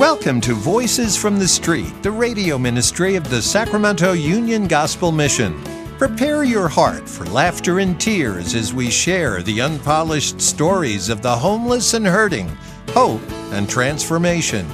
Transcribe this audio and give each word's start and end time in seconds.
Welcome 0.00 0.40
to 0.42 0.54
Voices 0.54 1.14
from 1.14 1.38
the 1.38 1.46
Street, 1.46 1.92
the 2.02 2.10
radio 2.10 2.56
ministry 2.56 3.16
of 3.16 3.28
the 3.28 3.42
Sacramento 3.42 4.12
Union 4.12 4.66
Gospel 4.66 5.12
Mission. 5.12 5.62
Prepare 5.98 6.42
your 6.42 6.68
heart 6.68 7.06
for 7.06 7.26
laughter 7.26 7.80
and 7.80 8.00
tears 8.00 8.54
as 8.54 8.72
we 8.72 8.90
share 8.90 9.42
the 9.42 9.60
unpolished 9.60 10.40
stories 10.40 11.10
of 11.10 11.20
the 11.20 11.36
homeless 11.36 11.92
and 11.92 12.06
hurting, 12.06 12.48
hope 12.92 13.20
and 13.52 13.68
transformation. 13.68 14.66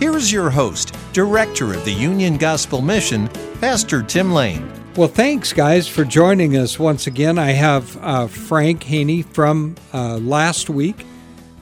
Here 0.00 0.18
is 0.18 0.30
your 0.30 0.50
host, 0.50 0.94
Director 1.14 1.72
of 1.72 1.82
the 1.86 1.94
Union 1.94 2.36
Gospel 2.36 2.82
Mission, 2.82 3.28
Pastor 3.62 4.02
Tim 4.02 4.34
Lane. 4.34 4.70
Well, 4.96 5.08
thanks, 5.08 5.54
guys, 5.54 5.88
for 5.88 6.04
joining 6.04 6.58
us 6.58 6.78
once 6.78 7.06
again. 7.06 7.38
I 7.38 7.52
have 7.52 7.96
uh, 8.02 8.26
Frank 8.26 8.82
Haney 8.82 9.22
from 9.22 9.76
uh, 9.94 10.18
last 10.18 10.68
week. 10.68 11.06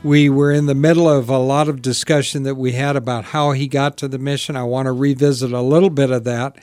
We 0.05 0.29
were 0.29 0.51
in 0.51 0.66
the 0.66 0.74
middle 0.74 1.09
of 1.09 1.29
a 1.29 1.38
lot 1.38 1.69
of 1.69 1.80
discussion 1.80 2.43
that 2.43 2.56
we 2.56 2.73
had 2.73 2.97
about 2.97 3.27
how 3.27 3.52
he 3.52 3.69
got 3.69 3.97
to 3.98 4.09
the 4.09 4.19
mission. 4.19 4.56
I 4.56 4.65
want 4.65 4.87
to 4.87 4.93
revisit 4.93 5.52
a 5.52 5.60
little 5.60 5.91
bit 5.91 6.10
of 6.10 6.24
that. 6.24 6.56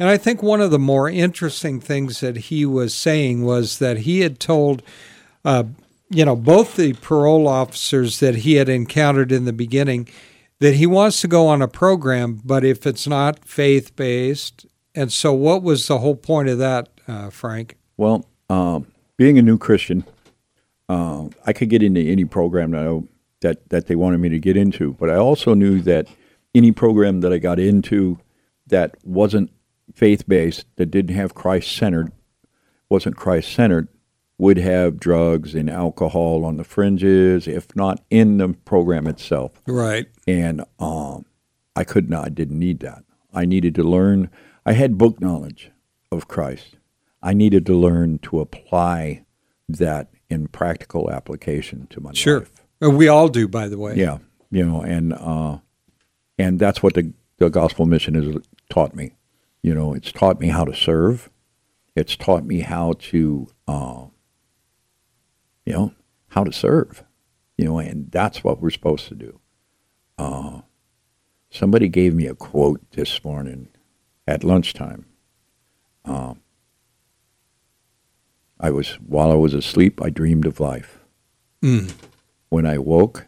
And 0.00 0.08
I 0.08 0.16
think 0.16 0.42
one 0.42 0.60
of 0.60 0.70
the 0.70 0.78
more 0.78 1.08
interesting 1.08 1.78
things 1.78 2.20
that 2.20 2.36
he 2.36 2.66
was 2.66 2.92
saying 2.92 3.44
was 3.44 3.78
that 3.78 3.98
he 3.98 4.20
had 4.20 4.40
told, 4.40 4.82
uh, 5.44 5.64
you 6.08 6.24
know, 6.24 6.34
both 6.34 6.74
the 6.74 6.94
parole 6.94 7.46
officers 7.46 8.18
that 8.18 8.36
he 8.36 8.54
had 8.54 8.68
encountered 8.68 9.30
in 9.30 9.44
the 9.44 9.52
beginning 9.52 10.08
that 10.58 10.74
he 10.74 10.86
wants 10.86 11.20
to 11.20 11.28
go 11.28 11.46
on 11.46 11.62
a 11.62 11.68
program, 11.68 12.40
but 12.44 12.64
if 12.64 12.86
it's 12.86 13.06
not 13.06 13.44
faith 13.44 13.94
based. 13.94 14.66
And 14.94 15.12
so, 15.12 15.32
what 15.32 15.62
was 15.62 15.86
the 15.86 15.98
whole 15.98 16.16
point 16.16 16.48
of 16.48 16.58
that, 16.58 16.88
uh, 17.06 17.30
Frank? 17.30 17.76
Well, 17.96 18.26
um, 18.48 18.86
being 19.16 19.38
a 19.38 19.42
new 19.42 19.58
Christian, 19.58 20.04
uh, 20.90 21.28
I 21.46 21.52
could 21.52 21.70
get 21.70 21.84
into 21.84 22.00
any 22.00 22.24
program 22.24 22.72
that, 22.72 22.84
I, 22.84 23.00
that 23.42 23.68
that 23.68 23.86
they 23.86 23.94
wanted 23.94 24.18
me 24.18 24.28
to 24.30 24.40
get 24.40 24.56
into, 24.56 24.94
but 24.94 25.08
I 25.08 25.14
also 25.14 25.54
knew 25.54 25.80
that 25.82 26.08
any 26.52 26.72
program 26.72 27.20
that 27.20 27.32
I 27.32 27.38
got 27.38 27.60
into 27.60 28.18
that 28.66 28.96
wasn't 29.04 29.52
faith 29.94 30.26
based, 30.26 30.66
that 30.76 30.90
didn't 30.90 31.14
have 31.14 31.34
Christ 31.34 31.70
centered, 31.76 32.10
wasn't 32.88 33.16
Christ 33.16 33.52
centered, 33.52 33.86
would 34.36 34.56
have 34.56 34.98
drugs 34.98 35.54
and 35.54 35.70
alcohol 35.70 36.44
on 36.44 36.56
the 36.56 36.64
fringes, 36.64 37.46
if 37.46 37.74
not 37.76 38.02
in 38.10 38.38
the 38.38 38.48
program 38.64 39.06
itself. 39.06 39.62
Right. 39.68 40.06
And 40.26 40.64
um, 40.80 41.24
I 41.76 41.84
could 41.84 42.10
not. 42.10 42.26
I 42.26 42.28
didn't 42.30 42.58
need 42.58 42.80
that. 42.80 43.04
I 43.32 43.44
needed 43.44 43.76
to 43.76 43.84
learn. 43.84 44.28
I 44.66 44.72
had 44.72 44.98
book 44.98 45.20
knowledge 45.20 45.70
of 46.10 46.26
Christ. 46.26 46.76
I 47.22 47.32
needed 47.32 47.64
to 47.66 47.74
learn 47.74 48.18
to 48.20 48.40
apply 48.40 49.24
that 49.68 50.09
in 50.30 50.46
practical 50.48 51.10
application 51.10 51.86
to 51.90 52.00
my 52.00 52.12
Sure. 52.12 52.40
life. 52.40 52.52
Uh, 52.82 52.90
We 52.90 53.08
all 53.08 53.28
do, 53.28 53.46
by 53.48 53.68
the 53.68 53.76
way. 53.76 53.96
Yeah, 53.96 54.18
you 54.50 54.64
know, 54.64 54.80
and 54.80 55.12
uh, 55.12 55.58
and 56.38 56.58
that's 56.58 56.82
what 56.82 56.94
the 56.94 57.12
the 57.38 57.50
gospel 57.50 57.84
mission 57.86 58.14
has 58.14 58.36
taught 58.70 58.94
me. 58.94 59.12
You 59.62 59.74
know, 59.74 59.92
it's 59.92 60.12
taught 60.12 60.40
me 60.40 60.48
how 60.48 60.64
to 60.64 60.74
serve. 60.74 61.28
It's 61.96 62.16
taught 62.16 62.44
me 62.44 62.60
how 62.60 62.94
to, 63.10 63.48
uh, 63.68 64.04
you 65.66 65.72
know, 65.72 65.92
how 66.28 66.44
to 66.44 66.52
serve. 66.52 67.04
You 67.58 67.66
know, 67.66 67.78
and 67.78 68.10
that's 68.10 68.42
what 68.42 68.60
we're 68.62 68.70
supposed 68.70 69.08
to 69.08 69.14
do. 69.14 69.40
Uh, 70.16 70.62
somebody 71.50 71.88
gave 71.88 72.14
me 72.14 72.26
a 72.26 72.34
quote 72.34 72.80
this 72.92 73.22
morning 73.22 73.68
at 74.26 74.44
lunchtime. 74.44 75.04
Um, 76.06 76.40
I 78.62 78.70
was 78.70 78.90
while 79.06 79.30
I 79.30 79.34
was 79.36 79.54
asleep, 79.54 80.00
I 80.02 80.10
dreamed 80.10 80.44
of 80.46 80.60
life. 80.60 80.98
Mm. 81.62 81.92
When 82.50 82.66
I 82.66 82.78
woke, 82.78 83.26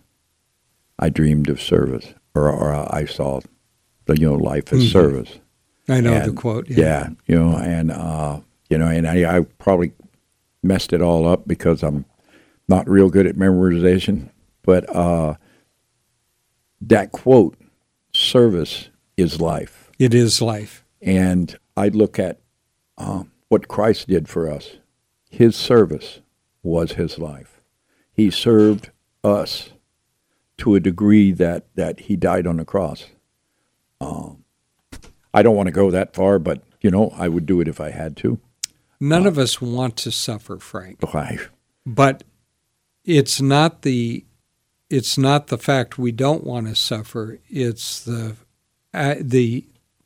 I 0.99 1.09
dreamed 1.09 1.49
of 1.49 1.61
service, 1.61 2.13
or, 2.35 2.51
or 2.51 2.73
I 2.95 3.05
saw 3.07 3.41
the 4.07 4.19
you 4.21 4.29
know 4.29 4.35
life 4.37 4.73
as 4.73 4.85
Mhm. 4.85 4.93
service. 4.93 5.39
I 5.89 6.01
know 6.01 6.19
the 6.25 6.33
quote. 6.33 6.69
Yeah. 6.69 7.11
you 7.27 7.35
know, 7.39 7.57
and 7.57 7.91
uh, 7.91 8.41
you 8.71 8.79
know, 8.79 8.87
and 8.89 9.07
I, 9.09 9.39
I 9.39 9.41
probably 9.59 9.93
messed 10.63 10.93
it 10.93 11.01
all 11.03 11.27
up 11.27 11.47
because 11.49 11.83
I'm 11.83 12.05
not 12.69 12.89
real 12.89 13.09
good 13.11 13.27
at 13.27 13.37
memorization. 13.37 14.29
But 14.63 14.89
uh, 14.95 15.35
that 16.81 17.13
quote, 17.13 17.57
"Service 18.13 18.89
is 19.17 19.41
life," 19.41 19.91
It 19.99 20.15
is 20.15 20.41
life. 20.43 20.85
and 21.01 21.57
I 21.77 21.89
look 21.89 22.19
at 22.19 22.39
um, 22.99 23.31
what 23.49 23.69
Christ 23.69 24.09
did 24.09 24.29
for 24.29 24.49
us. 24.51 24.77
His 25.33 25.57
service 25.57 26.21
was 26.63 26.93
his 26.93 27.19
life. 27.19 27.63
He 28.13 28.31
served 28.31 28.91
us 29.25 29.71
to 30.59 30.75
a 30.75 30.81
degree 30.81 31.33
that 31.33 31.65
that 31.75 32.01
he 32.01 32.17
died 32.17 32.47
on 32.47 32.59
the 32.59 32.67
cross. 32.67 33.07
Um, 33.99 34.45
I 35.33 35.43
don't 35.43 35.57
want 35.57 35.69
to 35.69 35.73
go 35.73 35.91
that 35.91 36.15
far, 36.15 36.39
but 36.39 36.63
you 36.83 36.91
know, 36.91 37.15
I 37.17 37.29
would 37.29 37.47
do 37.47 37.63
it 37.63 37.67
if 37.67 37.81
I 37.81 37.91
had 37.91 38.15
to. 38.19 38.39
None 39.01 39.27
of 39.27 39.39
us 39.39 39.61
want 39.61 39.97
to 39.99 40.13
suffer, 40.13 40.59
Frank. 40.59 40.99
I, 41.15 41.39
But 41.87 42.25
it's 43.05 43.41
not 43.41 43.83
the 43.83 44.27
it's 44.91 45.17
not 45.17 45.47
the 45.47 45.57
fact 45.59 45.97
we 45.99 46.13
don't 46.13 46.45
want 46.45 46.69
to 46.69 46.75
suffer. 46.75 47.39
It's 47.49 48.05
the 48.05 48.37
uh, 48.93 49.15
the 49.19 49.65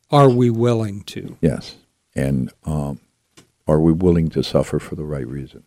are 0.09 0.29
we 0.29 0.49
willing 0.49 1.01
to? 1.01 1.37
yes, 1.41 1.75
and 2.15 2.49
um, 2.63 3.01
are 3.67 3.79
we 3.79 3.91
willing 3.91 4.29
to 4.29 4.43
suffer 4.43 4.79
for 4.79 4.95
the 4.95 5.03
right 5.03 5.27
reason? 5.27 5.63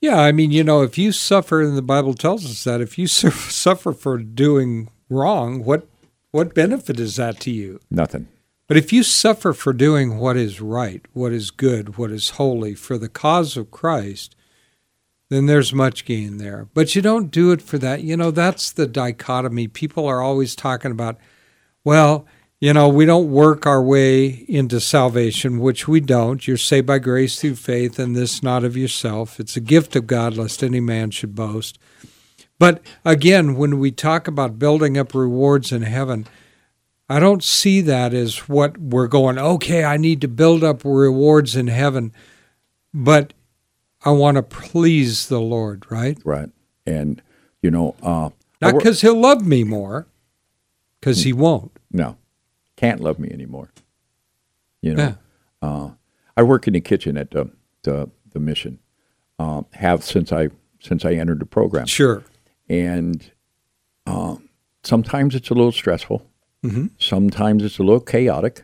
Yeah, 0.00 0.18
I 0.18 0.32
mean, 0.32 0.50
you 0.50 0.64
know, 0.64 0.82
if 0.82 0.96
you 0.96 1.12
suffer, 1.12 1.60
and 1.60 1.76
the 1.76 1.82
Bible 1.82 2.14
tells 2.14 2.44
us 2.44 2.64
that 2.64 2.80
if 2.80 2.98
you 2.98 3.06
suffer 3.06 3.92
for 3.92 4.18
doing 4.18 4.88
wrong, 5.08 5.64
what 5.64 5.86
what 6.30 6.54
benefit 6.54 7.00
is 7.00 7.16
that 7.16 7.40
to 7.40 7.50
you? 7.50 7.80
Nothing. 7.90 8.28
But 8.68 8.76
if 8.76 8.92
you 8.92 9.02
suffer 9.02 9.52
for 9.52 9.72
doing 9.72 10.18
what 10.18 10.36
is 10.36 10.60
right, 10.60 11.04
what 11.12 11.32
is 11.32 11.50
good, 11.50 11.98
what 11.98 12.12
is 12.12 12.30
holy, 12.30 12.74
for 12.74 12.96
the 12.96 13.08
cause 13.08 13.56
of 13.56 13.72
Christ, 13.72 14.36
then 15.28 15.46
there's 15.46 15.72
much 15.72 16.04
gain 16.04 16.36
there. 16.36 16.68
But 16.72 16.94
you 16.94 17.02
don't 17.02 17.32
do 17.32 17.50
it 17.50 17.60
for 17.60 17.78
that. 17.78 18.04
You 18.04 18.16
know, 18.16 18.30
that's 18.30 18.70
the 18.70 18.86
dichotomy. 18.86 19.66
People 19.66 20.06
are 20.06 20.22
always 20.22 20.54
talking 20.54 20.92
about, 20.92 21.18
well, 21.82 22.26
you 22.60 22.74
know, 22.74 22.88
we 22.88 23.06
don't 23.06 23.30
work 23.30 23.66
our 23.66 23.82
way 23.82 24.44
into 24.46 24.80
salvation, 24.80 25.60
which 25.60 25.88
we 25.88 25.98
don't. 25.98 26.46
You're 26.46 26.58
saved 26.58 26.86
by 26.86 26.98
grace 26.98 27.40
through 27.40 27.56
faith, 27.56 27.98
and 27.98 28.14
this 28.14 28.42
not 28.42 28.64
of 28.64 28.76
yourself. 28.76 29.40
It's 29.40 29.56
a 29.56 29.60
gift 29.60 29.96
of 29.96 30.06
God, 30.06 30.36
lest 30.36 30.62
any 30.62 30.80
man 30.80 31.10
should 31.10 31.34
boast. 31.34 31.78
But 32.58 32.82
again, 33.02 33.56
when 33.56 33.78
we 33.78 33.90
talk 33.90 34.28
about 34.28 34.58
building 34.58 34.98
up 34.98 35.14
rewards 35.14 35.72
in 35.72 35.80
heaven, 35.82 36.26
I 37.08 37.18
don't 37.18 37.42
see 37.42 37.80
that 37.80 38.12
as 38.12 38.48
what 38.48 38.76
we're 38.76 39.08
going, 39.08 39.38
okay, 39.38 39.82
I 39.82 39.96
need 39.96 40.20
to 40.20 40.28
build 40.28 40.62
up 40.62 40.84
rewards 40.84 41.56
in 41.56 41.68
heaven, 41.68 42.12
but 42.92 43.32
I 44.04 44.10
want 44.10 44.36
to 44.36 44.42
please 44.42 45.28
the 45.28 45.40
Lord, 45.40 45.90
right? 45.90 46.18
Right. 46.24 46.50
And 46.86 47.22
you 47.62 47.70
know, 47.70 47.96
uh, 48.02 48.30
Not 48.60 48.74
because 48.74 49.00
He'll 49.00 49.18
love 49.18 49.46
me 49.46 49.64
more, 49.64 50.06
because 51.00 51.24
He 51.24 51.32
won't. 51.32 51.72
no, 51.90 52.16
can't 52.80 53.00
love 53.00 53.18
me 53.18 53.28
anymore. 53.30 53.70
You 54.82 54.94
know, 54.94 55.02
Yeah. 55.02 55.14
uh, 55.68 55.90
I 56.36 56.42
work 56.42 56.66
in 56.66 56.72
the 56.74 56.80
kitchen 56.80 57.16
at 57.16 57.30
the 57.30 57.50
the, 57.82 58.08
the 58.32 58.40
mission. 58.40 58.78
Uh, 59.38 59.62
have 59.72 60.02
since 60.04 60.32
I 60.32 60.48
since 60.80 61.04
I 61.04 61.12
entered 61.14 61.40
the 61.40 61.46
program, 61.46 61.86
Sure. 61.86 62.22
and 62.68 63.30
um, 64.06 64.48
sometimes 64.82 65.34
it's 65.34 65.50
a 65.50 65.54
little 65.54 65.72
stressful. 65.72 66.26
hmm 66.62 66.86
Sometimes 66.98 67.62
it's 67.64 67.78
a 67.78 67.82
little 67.82 68.00
chaotic. 68.00 68.62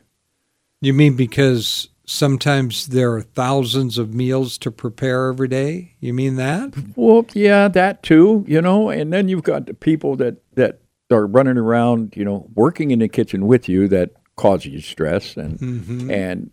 You 0.82 0.92
mean 0.94 1.16
because 1.16 1.88
sometimes 2.06 2.86
there 2.88 3.12
are 3.14 3.22
thousands 3.22 3.98
of 3.98 4.14
meals 4.14 4.58
to 4.58 4.70
prepare 4.70 5.28
every 5.28 5.48
day? 5.48 5.94
You 6.00 6.12
mean 6.14 6.36
that? 6.36 6.74
Well, 6.94 7.24
yeah, 7.34 7.68
that 7.68 8.02
too. 8.02 8.44
You 8.46 8.60
know, 8.62 8.90
and 8.90 9.12
then 9.12 9.28
you've 9.28 9.42
got 9.44 9.66
the 9.66 9.74
people 9.74 10.16
that 10.16 10.36
that 10.54 10.80
are 11.10 11.26
running 11.26 11.56
around, 11.56 12.14
you 12.16 12.24
know, 12.24 12.48
working 12.54 12.90
in 12.90 12.98
the 12.98 13.08
kitchen 13.08 13.46
with 13.46 13.68
you 13.68 13.88
that 13.88 14.10
cause 14.36 14.64
you 14.66 14.80
stress 14.80 15.36
and 15.36 15.58
hmm 15.58 16.10
And 16.10 16.50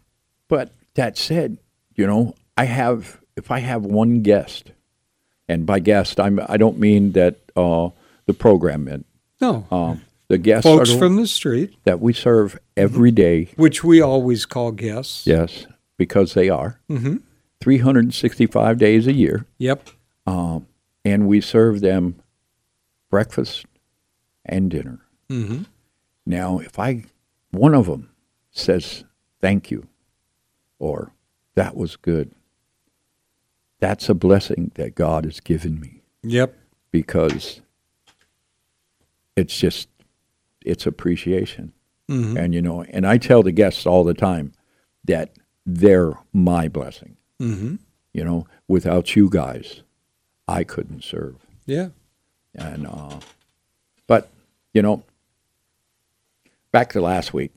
but 0.48 0.72
that 0.96 1.18
said, 1.18 1.58
you 1.96 2.06
know, 2.08 2.36
I 2.58 2.66
have 2.66 3.20
if 3.36 3.50
I 3.52 3.60
have 3.60 3.84
one 3.84 4.22
guest, 4.22 4.72
and 5.50 5.66
by 5.66 5.80
guest 5.80 6.20
I'm 6.20 6.40
I 6.48 6.58
don't 6.58 6.78
mean 6.80 7.14
that 7.14 7.40
uh, 7.56 7.90
the 8.26 8.34
program 8.34 8.84
meant 8.86 9.06
No. 9.42 9.66
um, 9.72 10.02
the 10.28 10.38
guests 10.38 10.64
Folks 10.70 10.90
are 10.90 10.94
the- 10.94 11.00
from 11.00 11.16
the 11.18 11.28
street, 11.28 11.76
that 11.84 12.00
we 12.00 12.14
serve 12.14 12.60
every 12.78 13.12
day. 13.12 13.50
which 13.56 13.84
we 13.84 14.02
always 14.02 14.46
call 14.46 14.72
guests. 14.72 15.26
Yes, 15.28 15.66
because 15.98 16.34
they 16.36 16.50
are 16.50 16.80
mm-hmm. 16.90 17.18
365 17.60 18.78
days 18.78 19.08
a 19.08 19.14
year, 19.14 19.46
Yep. 19.58 19.90
um, 20.28 20.68
and 21.04 21.28
we 21.28 21.42
serve 21.42 21.82
them 21.82 22.16
breakfast 23.10 23.66
and 24.46 24.70
dinner. 24.70 25.00
hmm 25.30 25.64
Now, 26.26 26.60
if 26.60 26.78
I 26.80 27.06
one 27.52 27.74
of 27.76 27.86
them 27.86 28.10
says 28.52 29.04
thank 29.42 29.70
you 29.72 29.88
or 30.80 31.12
that 31.56 31.76
was 31.76 31.96
good, 31.96 32.32
that's 33.80 34.10
a 34.10 34.14
blessing 34.14 34.72
that 34.76 34.96
God 34.96 35.26
has 35.26 35.40
given 35.40 35.80
me 35.80 36.02
Yep. 36.24 36.56
because 36.92 37.62
it's 39.36 39.58
just 39.58 39.90
it's 40.66 40.86
appreciation. 40.86 41.74
Mhm. 42.10 42.38
And 42.38 42.54
you 42.54 42.62
know, 42.62 42.84
and 42.84 43.06
I 43.06 43.18
tell 43.18 43.44
the 43.44 43.52
guests 43.52 43.86
all 43.86 44.04
the 44.04 44.14
time 44.14 44.54
that 45.06 45.32
they're 45.66 46.14
my 46.34 46.68
blessing. 46.70 47.18
Mm-hmm. 47.42 47.76
You 48.14 48.24
know, 48.24 48.48
without 48.68 49.16
you 49.16 49.30
guys, 49.30 49.82
I 50.48 50.64
couldn't 50.64 51.04
serve. 51.04 51.36
Yeah. 51.66 51.90
And 52.54 52.86
uh, 52.88 53.20
but 54.08 54.30
you 54.74 54.82
know, 54.82 55.04
back 56.72 56.94
to 56.94 57.02
last 57.02 57.34
week, 57.34 57.52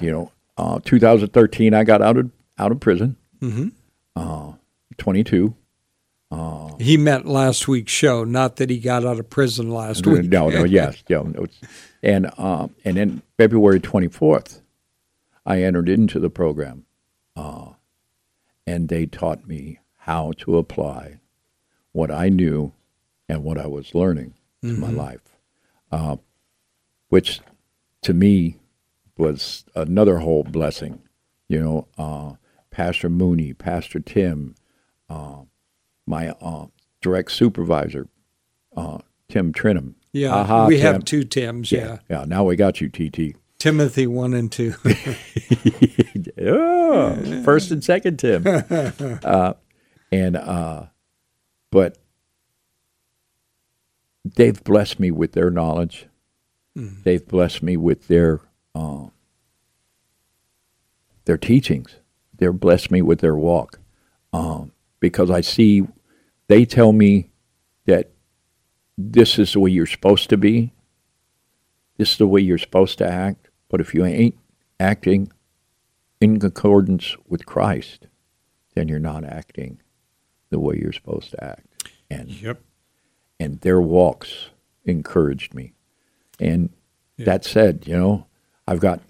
you 0.00 0.10
know, 0.10 0.32
uh, 0.56 0.80
2013, 0.84 1.74
I 1.74 1.84
got 1.84 2.02
out 2.02 2.16
of 2.16 2.30
out 2.58 2.72
of 2.72 2.80
prison. 2.80 3.16
Mm-hmm. 3.40 3.68
Uh, 4.14 4.52
22. 4.98 5.54
He 6.80 6.96
meant 6.96 7.26
last 7.26 7.68
week's 7.68 7.92
show, 7.92 8.24
not 8.24 8.56
that 8.56 8.70
he 8.70 8.78
got 8.78 9.04
out 9.04 9.18
of 9.18 9.28
prison 9.28 9.70
last 9.70 10.06
week. 10.06 10.24
No, 10.24 10.48
no, 10.48 10.64
yes, 10.64 11.02
yeah, 11.06 11.22
no, 11.22 11.44
it's, 11.44 11.60
and 12.02 12.30
uh, 12.38 12.68
and 12.84 12.96
then 12.96 13.22
February 13.36 13.80
24th, 13.80 14.60
I 15.44 15.62
entered 15.62 15.88
into 15.88 16.18
the 16.18 16.30
program, 16.30 16.86
uh, 17.36 17.72
and 18.66 18.88
they 18.88 19.04
taught 19.06 19.46
me 19.46 19.80
how 19.98 20.32
to 20.38 20.56
apply 20.56 21.20
what 21.92 22.10
I 22.10 22.30
knew 22.30 22.72
and 23.28 23.44
what 23.44 23.58
I 23.58 23.66
was 23.66 23.94
learning 23.94 24.34
to 24.62 24.72
my 24.72 24.90
life, 24.90 25.31
uh, 25.92 26.16
which 27.08 27.40
to 28.02 28.12
me 28.14 28.56
was 29.16 29.64
another 29.74 30.18
whole 30.18 30.42
blessing. 30.42 31.00
You 31.48 31.60
know, 31.60 31.88
uh, 31.98 32.32
Pastor 32.70 33.08
Mooney, 33.10 33.52
Pastor 33.52 34.00
Tim, 34.00 34.54
uh, 35.08 35.42
my 36.06 36.30
uh, 36.30 36.66
direct 37.00 37.30
supervisor, 37.32 38.08
uh, 38.76 38.98
Tim 39.28 39.52
Trinham. 39.52 39.94
Yeah, 40.12 40.34
Aha, 40.34 40.66
we 40.66 40.76
Tim. 40.76 40.94
have 40.94 41.04
two 41.04 41.24
Tims. 41.24 41.70
Yeah. 41.70 41.98
Yeah, 42.10 42.24
now 42.26 42.44
we 42.44 42.56
got 42.56 42.80
you, 42.80 42.88
TT. 42.88 43.36
Timothy 43.58 44.06
one 44.08 44.34
and 44.34 44.50
two. 44.50 44.74
oh, 46.40 47.42
first 47.44 47.70
and 47.70 47.84
second 47.84 48.18
Tim. 48.18 48.44
uh, 49.24 49.52
and 50.10 50.36
uh, 50.36 50.86
but 51.70 51.98
they've 54.34 54.62
blessed 54.64 55.00
me 55.00 55.10
with 55.10 55.32
their 55.32 55.50
knowledge. 55.50 56.06
They've 57.04 57.26
blessed 57.26 57.62
me 57.62 57.76
with 57.76 58.08
their 58.08 58.40
uh, 58.74 59.08
their 61.24 61.38
teachings. 61.38 61.96
They've 62.36 62.52
blessed 62.52 62.90
me 62.90 63.02
with 63.02 63.20
their 63.20 63.36
walk 63.36 63.78
um, 64.32 64.72
because 65.00 65.30
I 65.30 65.42
see 65.42 65.86
they 66.48 66.64
tell 66.64 66.92
me 66.92 67.30
that 67.86 68.10
this 68.96 69.38
is 69.38 69.52
the 69.52 69.60
way 69.60 69.70
you're 69.70 69.86
supposed 69.86 70.30
to 70.30 70.36
be. 70.36 70.72
This 71.98 72.12
is 72.12 72.18
the 72.18 72.26
way 72.26 72.40
you're 72.40 72.58
supposed 72.58 72.98
to 72.98 73.06
act. 73.06 73.48
But 73.68 73.80
if 73.80 73.94
you 73.94 74.04
ain't 74.04 74.36
acting 74.80 75.32
in 76.20 76.44
accordance 76.44 77.16
with 77.26 77.46
Christ, 77.46 78.06
then 78.74 78.88
you're 78.88 78.98
not 78.98 79.24
acting 79.24 79.80
the 80.50 80.58
way 80.58 80.78
you're 80.80 80.92
supposed 80.92 81.30
to 81.32 81.44
act. 81.44 81.66
And 82.10 82.30
yep. 82.30 82.60
And 83.42 83.60
their 83.62 83.80
walks 83.80 84.50
encouraged 84.84 85.52
me. 85.54 85.72
And 86.38 86.70
Yeah. 87.16 87.26
that 87.26 87.44
said, 87.44 87.84
you 87.86 87.96
know, 87.96 88.26
I've 88.66 88.80
got 88.80 89.00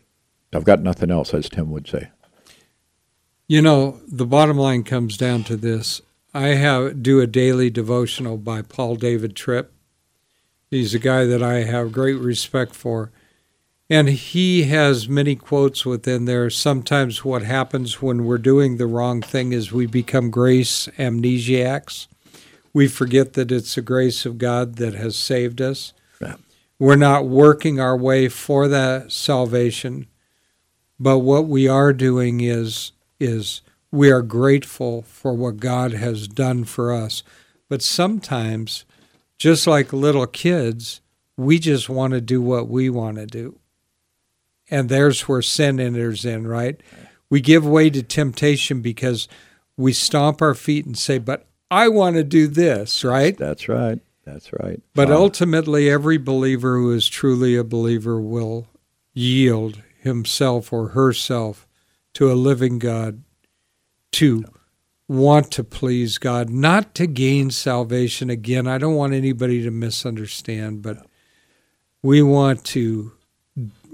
I've 0.54 0.64
got 0.64 0.82
nothing 0.82 1.10
else, 1.10 1.32
as 1.32 1.48
Tim 1.48 1.70
would 1.70 1.88
say. 1.88 2.10
You 3.48 3.62
know, 3.62 4.00
the 4.06 4.26
bottom 4.26 4.58
line 4.58 4.82
comes 4.84 5.16
down 5.16 5.44
to 5.44 5.56
this. 5.56 6.02
I 6.34 6.48
have 6.48 7.02
do 7.02 7.20
a 7.20 7.26
daily 7.26 7.70
devotional 7.70 8.36
by 8.36 8.60
Paul 8.62 8.96
David 8.96 9.34
Tripp. 9.34 9.72
He's 10.70 10.94
a 10.94 10.98
guy 10.98 11.24
that 11.24 11.42
I 11.42 11.64
have 11.64 11.92
great 11.92 12.18
respect 12.18 12.74
for. 12.74 13.10
And 13.90 14.08
he 14.08 14.64
has 14.64 15.08
many 15.08 15.36
quotes 15.36 15.84
within 15.84 16.24
there. 16.24 16.48
Sometimes 16.48 17.24
what 17.24 17.42
happens 17.42 18.00
when 18.00 18.24
we're 18.24 18.38
doing 18.38 18.76
the 18.76 18.86
wrong 18.86 19.20
thing 19.20 19.52
is 19.52 19.70
we 19.72 19.86
become 19.86 20.30
grace 20.30 20.88
amnesiacs. 20.98 22.06
We 22.74 22.88
forget 22.88 23.34
that 23.34 23.52
it's 23.52 23.74
the 23.74 23.82
grace 23.82 24.24
of 24.24 24.38
God 24.38 24.76
that 24.76 24.94
has 24.94 25.16
saved 25.16 25.60
us. 25.60 25.92
Yeah. 26.20 26.36
We're 26.78 26.96
not 26.96 27.26
working 27.26 27.78
our 27.78 27.96
way 27.96 28.28
for 28.28 28.66
that 28.68 29.12
salvation. 29.12 30.06
But 30.98 31.18
what 31.18 31.46
we 31.46 31.68
are 31.68 31.92
doing 31.92 32.40
is 32.40 32.92
is 33.20 33.62
we 33.92 34.10
are 34.10 34.22
grateful 34.22 35.02
for 35.02 35.34
what 35.34 35.58
God 35.58 35.92
has 35.92 36.26
done 36.26 36.64
for 36.64 36.92
us. 36.92 37.22
But 37.68 37.82
sometimes, 37.82 38.84
just 39.38 39.66
like 39.66 39.92
little 39.92 40.26
kids, 40.26 41.00
we 41.36 41.58
just 41.58 41.88
want 41.88 42.14
to 42.14 42.20
do 42.20 42.40
what 42.40 42.68
we 42.68 42.90
want 42.90 43.18
to 43.18 43.26
do. 43.26 43.58
And 44.70 44.88
there's 44.88 45.28
where 45.28 45.42
sin 45.42 45.78
enters 45.78 46.24
in, 46.24 46.46
right? 46.46 46.80
We 47.28 47.40
give 47.40 47.66
way 47.66 47.90
to 47.90 48.02
temptation 48.02 48.80
because 48.80 49.28
we 49.76 49.92
stomp 49.92 50.40
our 50.40 50.54
feet 50.54 50.86
and 50.86 50.96
say, 50.96 51.18
But 51.18 51.46
I 51.72 51.88
want 51.88 52.16
to 52.16 52.22
do 52.22 52.48
this, 52.48 53.02
right? 53.02 53.34
That's 53.34 53.66
right. 53.66 53.98
That's 54.26 54.52
right. 54.52 54.82
But 54.94 55.10
ultimately, 55.10 55.90
every 55.90 56.18
believer 56.18 56.76
who 56.76 56.92
is 56.92 57.08
truly 57.08 57.56
a 57.56 57.64
believer 57.64 58.20
will 58.20 58.68
yield 59.14 59.80
himself 59.98 60.70
or 60.70 60.88
herself 60.88 61.66
to 62.12 62.30
a 62.30 62.34
living 62.34 62.78
God, 62.78 63.22
to 64.12 64.44
want 65.08 65.50
to 65.52 65.64
please 65.64 66.18
God, 66.18 66.50
not 66.50 66.94
to 66.96 67.06
gain 67.06 67.50
salvation. 67.50 68.28
Again, 68.28 68.66
I 68.66 68.76
don't 68.76 68.94
want 68.94 69.14
anybody 69.14 69.62
to 69.62 69.70
misunderstand, 69.70 70.82
but 70.82 71.06
we 72.02 72.20
want 72.20 72.64
to 72.66 73.12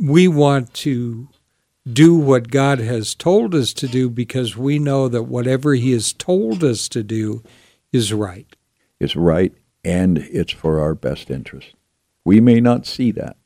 we 0.03 0.27
want 0.27 0.75
to 0.75 1.29
do 1.91 2.17
what 2.17 2.51
God 2.51 2.81
has 2.81 3.15
told 3.15 3.55
us 3.55 3.73
to 3.75 3.87
do 3.87 4.11
because 4.11 4.57
we 4.57 4.81
know 4.81 5.07
that 5.07 5.25
whatever 5.25 5.75
He 5.75 5.93
has 5.93 6.13
told 6.13 6.65
us 6.65 6.89
to 6.89 7.05
do 7.05 7.45
is 7.93 8.13
right. 8.13 8.55
is 9.01 9.17
right 9.17 9.53
and 9.85 10.19
it's 10.19 10.53
for 10.53 10.81
our 10.81 10.95
best 10.95 11.31
interest. 11.31 11.75
We 12.25 12.41
may 12.41 12.61
not 12.61 12.85
see 12.87 13.11
that. 13.13 13.37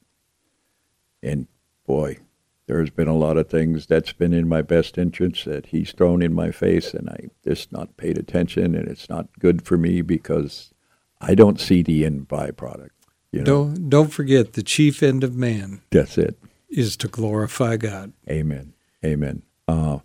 And 1.22 1.46
boy, 1.86 2.18
there's 2.66 2.90
been 2.90 3.08
a 3.08 3.16
lot 3.16 3.36
of 3.36 3.48
things 3.48 3.86
that's 3.86 4.12
been 4.12 4.32
in 4.32 4.48
my 4.48 4.62
best 4.62 4.98
interest 4.98 5.44
that 5.44 5.66
he's 5.66 5.92
thrown 5.92 6.22
in 6.22 6.32
my 6.32 6.50
face 6.50 6.94
and 6.94 7.08
I 7.10 7.28
just 7.44 7.70
not 7.72 7.96
paid 7.96 8.18
attention 8.18 8.74
and 8.74 8.88
it's 8.88 9.08
not 9.08 9.28
good 9.38 9.62
for 9.62 9.76
me 9.76 10.00
because 10.02 10.72
I 11.20 11.34
don't 11.34 11.60
see 11.60 11.82
the 11.82 12.04
end 12.04 12.28
byproduct. 12.28 12.90
You 13.30 13.40
know, 13.40 13.44
Don't 13.44 13.88
don't 13.88 14.12
forget 14.12 14.54
the 14.54 14.62
chief 14.62 15.02
end 15.02 15.22
of 15.24 15.34
man 15.36 15.80
that's 15.90 16.18
it. 16.18 16.38
is 16.68 16.96
to 16.98 17.08
glorify 17.08 17.76
God. 17.76 18.12
Amen. 18.28 18.74
Amen. 19.04 19.42
Uh, 19.68 19.98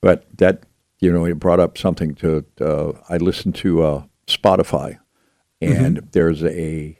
but 0.00 0.24
that, 0.38 0.64
you 1.00 1.12
know, 1.12 1.24
it 1.24 1.38
brought 1.38 1.60
up 1.60 1.78
something 1.78 2.14
to, 2.16 2.44
uh, 2.60 2.92
I 3.08 3.16
listened 3.16 3.54
to 3.56 3.82
uh, 3.82 4.02
Spotify, 4.26 4.98
and 5.60 6.08
there's 6.12 6.44
a 6.44 6.98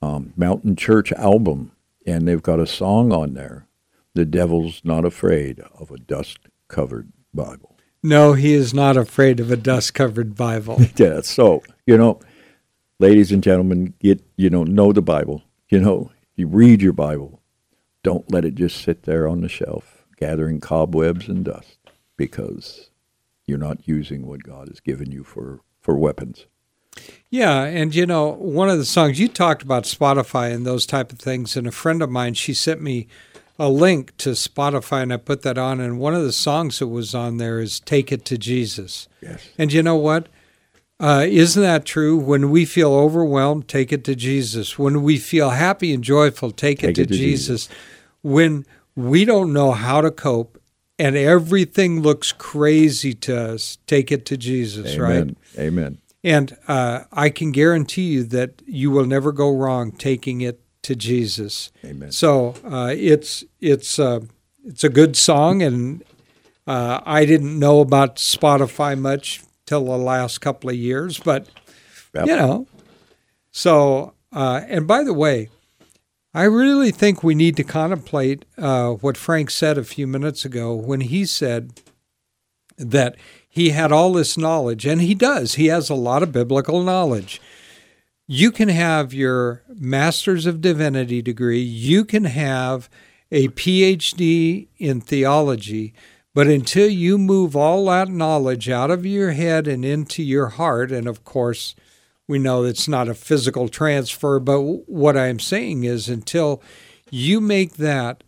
um, 0.00 0.32
Mountain 0.36 0.76
Church 0.76 1.12
album, 1.12 1.72
and 2.06 2.26
they've 2.26 2.42
got 2.42 2.60
a 2.60 2.66
song 2.66 3.12
on 3.12 3.34
there 3.34 3.66
The 4.14 4.24
Devil's 4.24 4.82
Not 4.84 5.04
Afraid 5.04 5.60
of 5.78 5.90
a 5.90 5.98
Dust 5.98 6.38
Covered 6.68 7.12
Bible. 7.34 7.72
No, 8.02 8.32
he 8.32 8.54
is 8.54 8.74
not 8.74 8.96
afraid 8.96 9.38
of 9.38 9.50
a 9.50 9.56
dust-covered 9.56 10.34
Bible. 10.34 10.80
Yeah, 10.96 11.20
so, 11.20 11.62
you 11.86 11.96
know, 11.96 12.18
ladies 12.98 13.30
and 13.30 13.42
gentlemen, 13.44 13.94
get, 14.00 14.20
you 14.36 14.50
know, 14.50 14.64
know 14.64 14.92
the 14.92 15.02
Bible. 15.02 15.42
You 15.68 15.78
know, 15.78 16.10
you 16.34 16.48
read 16.48 16.82
your 16.82 16.92
Bible. 16.92 17.40
Don't 18.02 18.30
let 18.32 18.44
it 18.44 18.56
just 18.56 18.82
sit 18.82 19.04
there 19.04 19.28
on 19.28 19.40
the 19.40 19.48
shelf, 19.48 20.04
gathering 20.16 20.58
cobwebs 20.58 21.28
and 21.28 21.44
dust, 21.44 21.78
because 22.16 22.90
you're 23.46 23.58
not 23.58 23.86
using 23.86 24.26
what 24.26 24.42
God 24.42 24.68
has 24.68 24.80
given 24.80 25.10
you 25.10 25.24
for, 25.24 25.60
for 25.80 25.96
weapons. 25.96 26.46
Yeah, 27.30 27.62
and 27.62 27.94
you 27.94 28.06
know, 28.06 28.32
one 28.32 28.68
of 28.68 28.78
the 28.78 28.84
songs 28.84 29.18
you 29.18 29.28
talked 29.28 29.62
about 29.62 29.84
Spotify 29.84 30.52
and 30.52 30.66
those 30.66 30.84
type 30.84 31.12
of 31.12 31.18
things, 31.18 31.56
and 31.56 31.66
a 31.66 31.72
friend 31.72 32.02
of 32.02 32.10
mine, 32.10 32.34
she 32.34 32.52
sent 32.52 32.82
me 32.82 33.08
a 33.58 33.68
link 33.68 34.16
to 34.18 34.30
Spotify, 34.30 35.02
and 35.02 35.12
I 35.12 35.16
put 35.16 35.42
that 35.42 35.56
on. 35.56 35.80
And 35.80 35.98
one 35.98 36.14
of 36.14 36.22
the 36.22 36.32
songs 36.32 36.78
that 36.78 36.88
was 36.88 37.14
on 37.14 37.38
there 37.38 37.60
is 37.60 37.80
"Take 37.80 38.12
It 38.12 38.24
to 38.26 38.36
Jesus." 38.36 39.08
Yes. 39.22 39.48
And 39.56 39.72
you 39.72 39.82
know 39.82 39.96
what? 39.96 40.28
Uh, 41.00 41.24
isn't 41.26 41.62
that 41.62 41.84
true? 41.84 42.16
When 42.16 42.50
we 42.50 42.64
feel 42.64 42.92
overwhelmed, 42.92 43.66
take 43.66 43.92
it 43.92 44.04
to 44.04 44.14
Jesus. 44.14 44.78
When 44.78 45.02
we 45.02 45.16
feel 45.16 45.50
happy 45.50 45.92
and 45.92 46.04
joyful, 46.04 46.52
take, 46.52 46.80
Take 46.80 46.90
it 46.90 46.94
to, 46.94 47.02
it 47.02 47.08
to 47.08 47.14
Jesus. 47.14 47.68
When 48.22 48.64
we 48.94 49.24
don't 49.24 49.52
know 49.52 49.72
how 49.72 50.00
to 50.00 50.10
cope 50.10 50.61
and 51.02 51.16
everything 51.16 52.00
looks 52.00 52.30
crazy 52.30 53.12
to 53.12 53.54
us, 53.54 53.76
take 53.88 54.12
it 54.12 54.24
to 54.26 54.36
Jesus, 54.36 54.96
right? 54.96 55.16
Amen. 55.16 55.36
Amen. 55.58 55.98
And 56.22 56.56
uh, 56.68 57.04
I 57.10 57.28
can 57.28 57.50
guarantee 57.50 58.12
you 58.12 58.22
that 58.24 58.62
you 58.66 58.92
will 58.92 59.06
never 59.06 59.32
go 59.32 59.50
wrong 59.50 59.90
taking 59.90 60.42
it 60.42 60.60
to 60.82 60.94
Jesus. 60.94 61.72
Amen. 61.84 62.12
So 62.12 62.54
uh, 62.64 62.94
it's 62.96 63.42
it's 63.60 63.98
uh, 63.98 64.20
it's 64.64 64.84
a 64.84 64.88
good 64.88 65.16
song, 65.16 65.60
and 65.60 66.04
uh, 66.68 67.00
I 67.04 67.24
didn't 67.24 67.58
know 67.58 67.80
about 67.80 68.16
Spotify 68.16 68.96
much 68.96 69.42
till 69.66 69.84
the 69.86 69.98
last 69.98 70.40
couple 70.40 70.70
of 70.70 70.76
years, 70.76 71.18
but 71.18 71.48
Yep. 72.14 72.26
you 72.26 72.36
know. 72.36 72.66
So 73.50 74.14
uh, 74.32 74.60
and 74.68 74.86
by 74.86 75.02
the 75.02 75.14
way, 75.14 75.48
I 76.34 76.44
really 76.44 76.90
think 76.90 77.22
we 77.22 77.34
need 77.34 77.56
to 77.56 77.64
contemplate 77.64 78.46
uh, 78.56 78.92
what 78.92 79.18
Frank 79.18 79.50
said 79.50 79.76
a 79.76 79.84
few 79.84 80.06
minutes 80.06 80.46
ago 80.46 80.74
when 80.74 81.02
he 81.02 81.26
said 81.26 81.82
that 82.78 83.16
he 83.46 83.70
had 83.70 83.92
all 83.92 84.14
this 84.14 84.38
knowledge, 84.38 84.86
and 84.86 85.02
he 85.02 85.14
does. 85.14 85.54
He 85.54 85.66
has 85.66 85.90
a 85.90 85.94
lot 85.94 86.22
of 86.22 86.32
biblical 86.32 86.82
knowledge. 86.82 87.38
You 88.26 88.50
can 88.50 88.70
have 88.70 89.12
your 89.12 89.62
Master's 89.68 90.46
of 90.46 90.62
Divinity 90.62 91.20
degree, 91.20 91.60
you 91.60 92.02
can 92.02 92.24
have 92.24 92.88
a 93.30 93.48
PhD 93.48 94.68
in 94.78 95.02
theology, 95.02 95.92
but 96.32 96.46
until 96.46 96.88
you 96.88 97.18
move 97.18 97.54
all 97.54 97.86
that 97.86 98.08
knowledge 98.08 98.70
out 98.70 98.90
of 98.90 99.04
your 99.04 99.32
head 99.32 99.68
and 99.68 99.84
into 99.84 100.22
your 100.22 100.48
heart, 100.48 100.90
and 100.90 101.06
of 101.06 101.24
course, 101.24 101.74
we 102.32 102.38
know 102.38 102.64
it's 102.64 102.88
not 102.88 103.10
a 103.10 103.14
physical 103.14 103.68
transfer, 103.68 104.40
but 104.40 104.62
what 104.88 105.18
I'm 105.18 105.38
saying 105.38 105.84
is 105.84 106.08
until 106.08 106.62
you 107.10 107.42
make 107.42 107.74
that 107.74 108.24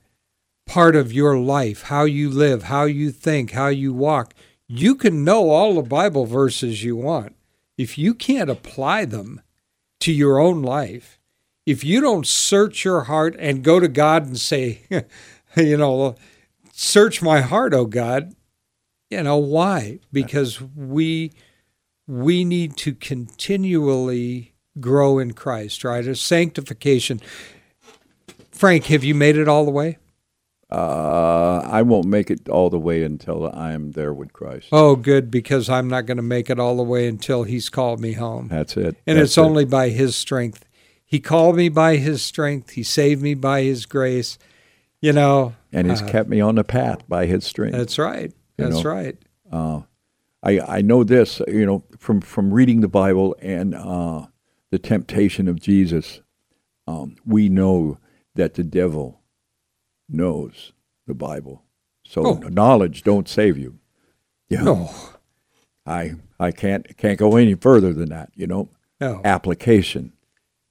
part 0.66 0.94
of 0.94 1.10
your 1.10 1.38
life, 1.38 1.84
how 1.84 2.04
you 2.04 2.28
live, 2.28 2.64
how 2.64 2.84
you 2.84 3.10
think, 3.10 3.52
how 3.52 3.68
you 3.68 3.94
walk, 3.94 4.34
you 4.68 4.94
can 4.94 5.24
know 5.24 5.48
all 5.48 5.74
the 5.74 5.88
Bible 5.88 6.26
verses 6.26 6.84
you 6.84 6.96
want. 6.96 7.34
If 7.78 7.96
you 7.96 8.12
can't 8.12 8.50
apply 8.50 9.06
them 9.06 9.40
to 10.00 10.12
your 10.12 10.38
own 10.38 10.60
life, 10.60 11.18
if 11.64 11.82
you 11.82 12.02
don't 12.02 12.26
search 12.26 12.84
your 12.84 13.04
heart 13.04 13.34
and 13.38 13.64
go 13.64 13.80
to 13.80 13.88
God 13.88 14.26
and 14.26 14.38
say, 14.38 14.82
you 15.56 15.78
know, 15.78 16.14
search 16.74 17.22
my 17.22 17.40
heart, 17.40 17.72
oh 17.72 17.86
God, 17.86 18.34
you 19.08 19.22
know, 19.22 19.38
why? 19.38 20.00
Because 20.12 20.60
we 20.60 21.32
we 22.06 22.44
need 22.44 22.76
to 22.78 22.94
continually 22.94 24.54
grow 24.80 25.18
in 25.18 25.32
Christ, 25.32 25.84
right? 25.84 26.06
A 26.06 26.14
sanctification. 26.14 27.20
Frank, 28.50 28.86
have 28.86 29.04
you 29.04 29.14
made 29.14 29.36
it 29.36 29.48
all 29.48 29.64
the 29.64 29.70
way? 29.70 29.98
Uh, 30.70 31.60
I 31.64 31.82
won't 31.82 32.06
make 32.06 32.30
it 32.30 32.48
all 32.48 32.68
the 32.68 32.78
way 32.78 33.04
until 33.04 33.46
I'm 33.54 33.92
there 33.92 34.12
with 34.12 34.32
Christ. 34.32 34.68
Oh, 34.72 34.96
good, 34.96 35.30
because 35.30 35.68
I'm 35.68 35.88
not 35.88 36.06
going 36.06 36.16
to 36.16 36.22
make 36.22 36.50
it 36.50 36.58
all 36.58 36.76
the 36.76 36.82
way 36.82 37.06
until 37.06 37.44
He's 37.44 37.68
called 37.68 38.00
me 38.00 38.14
home. 38.14 38.48
That's 38.48 38.76
it. 38.76 38.96
And 39.06 39.18
That's 39.18 39.30
it's 39.30 39.38
only 39.38 39.64
by 39.64 39.90
His 39.90 40.16
strength. 40.16 40.64
He 41.04 41.20
called 41.20 41.56
me 41.56 41.68
by 41.68 41.96
His 41.96 42.22
strength. 42.22 42.70
He 42.70 42.82
saved 42.82 43.22
me 43.22 43.34
by 43.34 43.62
His 43.62 43.86
grace. 43.86 44.38
You 45.00 45.12
know, 45.12 45.54
and 45.70 45.88
He's 45.90 46.02
uh, 46.02 46.08
kept 46.08 46.28
me 46.28 46.40
on 46.40 46.54
the 46.56 46.64
path 46.64 47.06
by 47.08 47.26
His 47.26 47.44
strength. 47.44 47.76
That's 47.76 47.98
right. 47.98 48.32
You 48.58 48.64
That's 48.64 48.82
know? 48.82 48.90
right. 48.90 49.18
Uh, 49.52 49.80
I 50.44 50.78
I 50.78 50.82
know 50.82 51.02
this, 51.04 51.40
you 51.48 51.66
know, 51.66 51.84
from 51.98 52.20
from 52.20 52.52
reading 52.52 52.80
the 52.80 52.88
Bible 52.88 53.34
and 53.40 53.74
uh, 53.74 54.26
the 54.70 54.78
temptation 54.78 55.48
of 55.48 55.60
Jesus. 55.60 56.20
Um, 56.86 57.16
we 57.26 57.48
know 57.48 57.98
that 58.34 58.54
the 58.54 58.64
devil 58.64 59.22
knows 60.08 60.72
the 61.06 61.14
Bible, 61.14 61.64
so 62.04 62.26
Oh. 62.26 62.34
knowledge 62.48 63.02
don't 63.02 63.28
save 63.28 63.56
you. 63.56 63.78
Yeah, 64.50 64.62
No, 64.64 64.90
I 65.86 66.14
I 66.38 66.50
can't 66.50 66.96
can't 66.96 67.18
go 67.18 67.36
any 67.36 67.54
further 67.54 67.92
than 67.94 68.10
that. 68.10 68.30
You 68.34 68.46
know, 68.46 68.68
no, 69.00 69.20
application. 69.24 70.12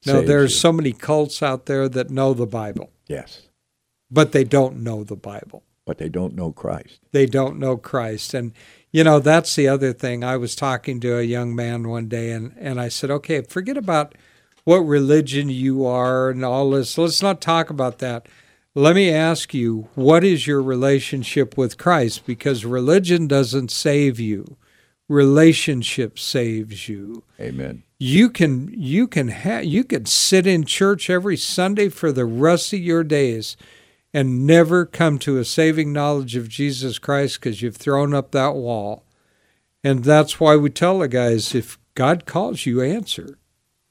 no. 0.06 0.22
There's 0.22 0.52
you. 0.54 0.58
so 0.60 0.72
many 0.72 0.92
cults 0.94 1.42
out 1.42 1.66
there 1.66 1.90
that 1.90 2.10
know 2.12 2.34
the 2.34 2.46
Bible, 2.46 2.92
yes, 3.08 3.50
but 4.12 4.32
they 4.34 4.44
don't 4.44 4.78
know 4.84 5.04
the 5.04 5.16
Bible. 5.16 5.64
but 5.86 5.98
they 5.98 6.10
don't 6.10 6.36
know 6.36 6.52
Christ. 6.52 7.00
they 7.12 7.26
don't 7.26 7.58
know 7.60 7.76
Christ. 7.78 8.34
And, 8.34 8.54
you 8.94 9.04
know, 9.04 9.20
that's 9.20 9.56
the 9.56 9.68
other 9.68 9.92
thing. 9.92 10.24
I 10.24 10.38
was 10.38 10.56
talking 10.56 11.00
to 11.02 11.18
a 11.18 11.24
young 11.24 11.56
man 11.56 11.90
one 11.90 12.08
day 12.08 12.32
and, 12.32 12.56
and 12.60 12.80
I 12.80 12.90
said, 12.90 13.10
okay, 13.10 13.42
forget 13.42 13.76
about 13.76 14.14
what 14.66 14.78
religion 14.78 15.50
you 15.50 15.86
are 15.86 16.30
and 16.30 16.46
all 16.46 16.70
this. 16.70 16.98
Let's 16.98 17.22
not 17.22 17.42
talk 17.42 17.72
about 17.72 17.98
that. 17.98 18.28
Let 18.76 18.96
me 18.96 19.12
ask 19.12 19.54
you, 19.54 19.90
what 19.96 20.24
is 20.24 20.46
your 20.46 20.62
relationship 20.62 21.58
with 21.58 21.80
Christ? 21.80 22.26
Because 22.28 22.66
religion 22.66 23.28
doesn't 23.28 23.72
save 23.72 24.20
you. 24.20 24.58
Relationship 25.10 26.18
saves 26.18 26.88
you. 26.88 27.24
Amen. 27.40 27.84
You 27.98 28.30
can 28.30 28.74
you 28.76 29.08
can 29.08 29.30
ha- 29.30 29.60
you 29.60 29.84
can 29.84 30.06
sit 30.06 30.48
in 30.48 30.66
church 30.66 31.10
every 31.10 31.38
Sunday 31.38 31.90
for 31.90 32.12
the 32.12 32.26
rest 32.26 32.74
of 32.74 32.80
your 32.80 33.04
days 33.04 33.58
and 34.14 34.46
never 34.46 34.86
come 34.86 35.18
to 35.20 35.40
a 35.40 35.46
saving 35.46 35.92
knowledge 35.92 36.36
of 36.36 36.48
Jesus 36.48 37.00
Christ 37.00 37.40
because 37.40 37.62
you've 37.62 37.78
thrown 37.78 38.14
up 38.14 38.32
that 38.32 38.56
wall. 38.56 39.04
And 39.84 40.04
that's 40.04 40.40
why 40.40 40.56
we 40.56 40.70
tell 40.70 41.00
the 41.00 41.08
guys 41.08 41.56
if 41.56 41.78
God 41.96 42.26
calls 42.26 42.66
you, 42.66 42.82
answer. 42.82 43.38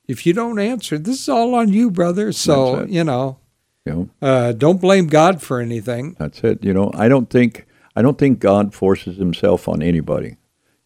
If 0.09 0.27
you 0.27 0.33
don't 0.33 0.59
answer, 0.59 0.99
this 0.99 1.21
is 1.21 1.29
all 1.29 1.55
on 1.55 1.73
you, 1.73 1.91
brother. 1.91 2.33
So, 2.33 2.77
That's 2.77 2.93
you 2.93 3.05
know, 3.05 3.39
You 3.85 3.93
know, 3.93 4.11
uh, 4.21 4.53
don't 4.53 4.81
blame 4.81 5.07
God 5.09 5.43
for 5.43 5.61
anything. 5.61 6.17
That's 6.19 6.43
it. 6.45 6.65
You 6.65 6.73
know, 6.73 6.91
I 6.95 7.09
don't 7.09 7.29
think 7.31 7.67
I 7.95 8.03
don't 8.03 8.19
think 8.19 8.39
God 8.39 8.75
forces 8.75 9.19
himself 9.19 9.69
on 9.69 9.83
anybody. 9.83 10.37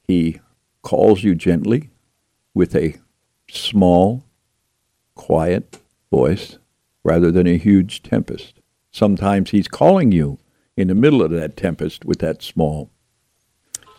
He 0.02 0.40
calls 0.82 1.22
you 1.22 1.34
gently 1.34 1.90
with 2.54 2.74
a 2.74 2.96
small, 3.50 4.24
quiet 5.14 5.80
voice 6.10 6.58
rather 7.04 7.30
than 7.30 7.46
a 7.46 7.56
huge 7.56 8.02
tempest. 8.02 8.60
Sometimes 8.96 9.50
he's 9.50 9.68
calling 9.68 10.10
you 10.10 10.38
in 10.74 10.88
the 10.88 10.94
middle 10.94 11.20
of 11.20 11.30
that 11.30 11.54
tempest 11.54 12.06
with 12.06 12.20
that 12.20 12.42
small. 12.42 12.90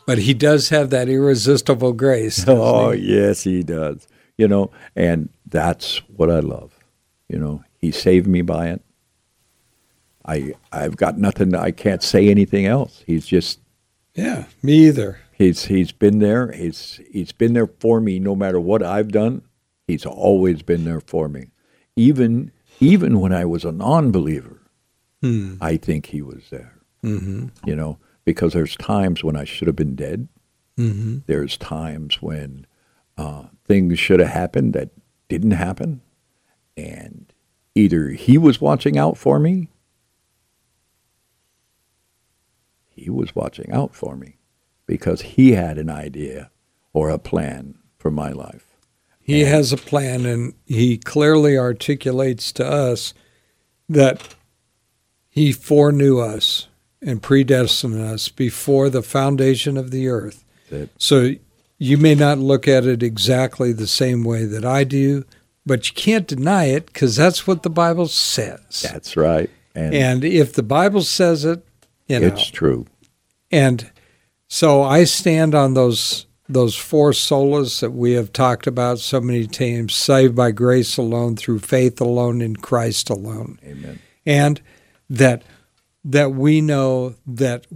But 0.08 0.18
he 0.18 0.34
does 0.34 0.70
have 0.70 0.90
that 0.90 1.08
irresistible 1.08 1.94
grace. 1.94 2.46
Oh, 2.48 2.90
he? 2.90 3.16
yes, 3.16 3.44
he 3.44 3.62
does. 3.62 4.08
You 4.40 4.48
know, 4.48 4.72
and 4.96 5.30
that's 5.46 5.98
what 6.08 6.32
I 6.32 6.40
love. 6.40 6.80
You 7.30 7.38
know, 7.38 7.64
he 7.78 7.92
saved 7.92 8.26
me 8.26 8.42
by 8.42 8.70
it. 8.70 8.82
I 10.26 10.56
I've 10.72 10.98
got 10.98 11.20
nothing 11.20 11.54
I 11.54 11.70
can't 11.70 12.02
say 12.02 12.30
anything 12.30 12.66
else. 12.66 13.04
He's 13.06 13.28
just 13.28 13.60
yeah, 14.16 14.46
me 14.64 14.88
either. 14.88 15.20
He's 15.32 15.66
he's 15.66 15.92
been 15.92 16.18
there. 16.18 16.52
He's 16.54 17.00
he's 17.12 17.32
been 17.32 17.54
there 17.54 17.68
for 17.68 18.02
me 18.02 18.18
no 18.18 18.36
matter 18.36 18.60
what 18.60 18.82
I've 18.82 19.12
done. 19.12 19.44
He's 19.86 20.08
always 20.08 20.64
been 20.64 20.86
there 20.86 21.02
for 21.02 21.30
me. 21.30 21.52
Even 21.96 22.52
even 22.80 23.20
when 23.20 23.32
I 23.32 23.46
was 23.46 23.64
a 23.64 23.72
non-believer, 23.72 24.64
Hmm. 25.28 25.56
I 25.60 25.78
think 25.78 26.08
he 26.08 26.22
was 26.22 26.50
there. 26.50 26.74
Mm-hmm. 27.04 27.48
You 27.66 27.76
know, 27.76 27.98
because 28.26 28.54
there's 28.54 28.76
times 28.76 29.24
when 29.24 29.36
I 29.36 29.44
should 29.44 29.68
have 29.68 29.76
been 29.76 29.96
dead. 29.96 30.28
Mm-hmm. 30.78 31.20
There's 31.26 31.58
times 31.58 32.22
when 32.22 32.66
uh, 33.18 33.46
things 33.66 34.00
should 34.00 34.20
have 34.20 34.30
happened 34.30 34.74
that 34.74 34.90
didn't 35.28 35.52
happen, 35.52 36.02
and 36.76 37.34
either 37.76 38.10
he 38.10 38.38
was 38.38 38.62
watching 38.62 38.98
out 38.98 39.18
for 39.18 39.40
me, 39.40 39.70
he 42.90 43.10
was 43.10 43.36
watching 43.36 43.72
out 43.72 43.96
for 43.96 44.16
me, 44.16 44.38
because 44.86 45.22
he 45.22 45.54
had 45.54 45.78
an 45.78 45.90
idea 45.90 46.52
or 46.94 47.10
a 47.10 47.20
plan 47.20 47.78
for 47.98 48.12
my 48.12 48.32
life. 48.32 48.66
He 49.20 49.42
has 49.42 49.74
a 49.74 49.78
plan, 49.78 50.26
and 50.26 50.54
he 50.66 50.98
clearly 50.98 51.58
articulates 51.58 52.52
to 52.54 52.66
us 52.66 53.14
that 53.90 54.36
he 55.38 55.52
foreknew 55.52 56.20
us 56.20 56.68
and 57.02 57.22
predestined 57.22 58.02
us 58.02 58.28
before 58.28 58.90
the 58.90 59.04
foundation 59.04 59.78
of 59.78 59.92
the 59.92 60.08
earth. 60.08 60.44
That 60.72 60.90
So 60.98 61.36
you 61.78 61.98
may 61.98 62.16
not 62.16 62.40
look 62.40 62.68
at 62.68 62.86
it 62.86 63.04
exactly 63.04 63.72
the 63.72 63.86
same 63.88 64.24
way 64.24 64.46
that 64.46 64.66
I 64.66 64.84
do, 64.84 65.24
but 65.64 65.88
you 65.88 65.94
can't 65.94 66.28
deny 66.28 66.66
it 66.66 66.88
because 66.88 67.16
that's 67.16 67.46
what 67.46 67.62
the 67.62 67.70
Bible 67.70 68.08
says. 68.08 68.82
that's 68.82 69.16
right, 69.16 69.50
and, 69.76 69.94
And 69.94 70.24
if 70.24 70.54
the 70.54 70.64
Bible 70.64 71.02
says 71.04 71.46
it, 71.46 71.64
you 72.08 72.20
know, 72.20 72.28
it's 72.28 72.48
true. 72.50 72.88
and 73.52 73.92
so 74.48 74.82
I 74.82 75.04
stand 75.04 75.54
on 75.54 75.74
those 75.74 76.26
those 76.50 76.78
four 76.78 77.12
solas 77.12 77.82
that 77.82 77.92
we 77.92 78.14
have 78.14 78.32
talked 78.32 78.66
about 78.66 79.00
so 79.00 79.20
many 79.22 79.46
times: 79.46 79.94
saved 79.94 80.36
by 80.36 80.52
grace 80.52 80.98
alone, 80.98 81.36
through 81.36 81.60
faith 81.60 82.00
alone, 82.02 82.42
in 82.42 82.56
Christ 82.56 83.10
alone, 83.10 83.60
Amen. 83.64 84.00
and 84.26 84.62
that 85.10 85.44
that 86.04 86.32
we 86.32 86.62
know 86.62 87.16
that 87.26 87.68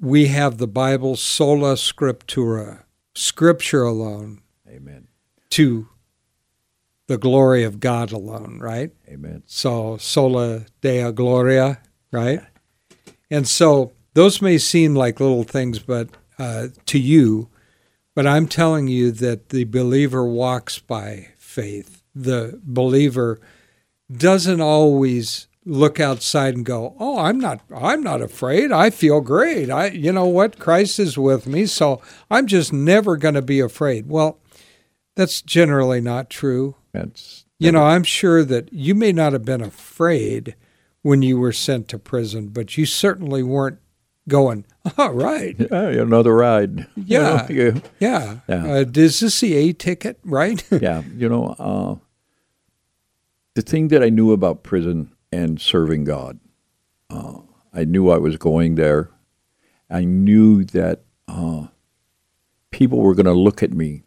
we 0.00 0.26
have 0.26 0.58
the 0.58 0.66
Bible 0.66 1.14
sola 1.16 1.74
scriptura, 1.74 2.82
Scripture 3.14 3.84
alone, 3.84 4.40
Amen. 4.68 5.06
to 5.50 5.88
the 7.06 7.18
glory 7.18 7.62
of 7.62 7.78
God 7.78 8.10
alone. 8.10 8.58
Right. 8.60 8.90
Amen. 9.08 9.42
So 9.46 9.96
soli 9.98 10.66
Deo 10.80 11.12
gloria, 11.12 11.80
right? 12.10 12.40
And 13.30 13.46
so 13.46 13.92
those 14.14 14.42
may 14.42 14.58
seem 14.58 14.94
like 14.94 15.20
little 15.20 15.44
things, 15.44 15.78
but 15.78 16.08
uh, 16.38 16.68
to 16.86 16.98
you, 16.98 17.48
but 18.14 18.26
I'm 18.26 18.48
telling 18.48 18.88
you 18.88 19.10
that 19.12 19.50
the 19.50 19.64
believer 19.64 20.24
walks 20.24 20.78
by 20.78 21.28
faith. 21.36 22.02
The 22.14 22.58
believer 22.64 23.40
doesn't 24.10 24.60
always 24.60 25.48
look 25.66 26.00
outside 26.00 26.54
and 26.54 26.64
go, 26.64 26.94
"Oh, 26.98 27.18
I'm 27.18 27.38
not 27.38 27.60
I'm 27.74 28.02
not 28.02 28.22
afraid. 28.22 28.72
I 28.72 28.90
feel 28.90 29.20
great. 29.20 29.70
I 29.70 29.88
you 29.88 30.12
know 30.12 30.26
what? 30.26 30.58
Christ 30.58 30.98
is 30.98 31.18
with 31.18 31.46
me, 31.46 31.66
so 31.66 32.00
I'm 32.30 32.46
just 32.46 32.72
never 32.72 33.16
going 33.16 33.34
to 33.34 33.42
be 33.42 33.60
afraid." 33.60 34.08
Well, 34.08 34.38
that's 35.16 35.42
generally 35.42 36.00
not 36.00 36.30
true. 36.30 36.76
That's 36.92 37.44
You 37.58 37.72
know, 37.72 37.82
I'm 37.82 38.04
sure 38.04 38.44
that 38.44 38.72
you 38.72 38.94
may 38.94 39.12
not 39.12 39.32
have 39.32 39.44
been 39.44 39.62
afraid 39.62 40.54
when 41.02 41.22
you 41.22 41.38
were 41.38 41.52
sent 41.52 41.88
to 41.88 41.98
prison, 41.98 42.48
but 42.48 42.76
you 42.76 42.86
certainly 42.86 43.42
weren't 43.42 43.78
going, 44.28 44.64
all 44.98 45.12
right. 45.12 45.56
Yeah, 45.58 45.88
another 46.02 46.34
ride. 46.34 46.86
Yeah. 46.96 47.46
You 47.50 47.72
know, 47.72 47.80
Yeah. 48.00 48.38
Yeah. 48.48 48.64
Uh, 48.66 48.84
is 48.94 49.20
this 49.20 49.40
the 49.40 49.54
A 49.54 49.72
ticket, 49.72 50.18
right? 50.24 50.62
yeah, 50.70 51.02
you 51.16 51.28
know, 51.28 51.54
uh, 51.58 51.94
the 53.54 53.62
thing 53.62 53.88
that 53.88 54.02
I 54.02 54.08
knew 54.10 54.32
about 54.32 54.62
prison 54.62 55.12
and 55.36 55.60
serving 55.60 56.04
God, 56.04 56.40
uh, 57.10 57.40
I 57.72 57.84
knew 57.84 58.10
I 58.10 58.16
was 58.16 58.38
going 58.38 58.76
there. 58.76 59.10
I 59.90 60.04
knew 60.04 60.64
that 60.64 61.02
uh, 61.28 61.66
people 62.70 63.00
were 63.00 63.14
going 63.14 63.26
to 63.26 63.32
look 63.32 63.62
at 63.62 63.72
me 63.72 64.04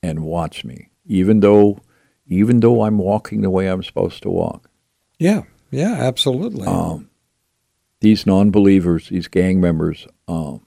and 0.00 0.20
watch 0.20 0.64
me, 0.64 0.90
even 1.04 1.40
though, 1.40 1.80
even 2.26 2.60
though 2.60 2.82
I'm 2.82 2.98
walking 2.98 3.40
the 3.40 3.50
way 3.50 3.66
I'm 3.66 3.82
supposed 3.82 4.22
to 4.22 4.30
walk. 4.30 4.70
yeah. 5.18 5.42
Yeah, 5.70 5.96
absolutely. 5.98 6.66
Um, 6.66 7.10
these 8.00 8.24
non-believers, 8.24 9.10
these 9.10 9.28
gang 9.28 9.60
members, 9.60 10.06
um, 10.26 10.64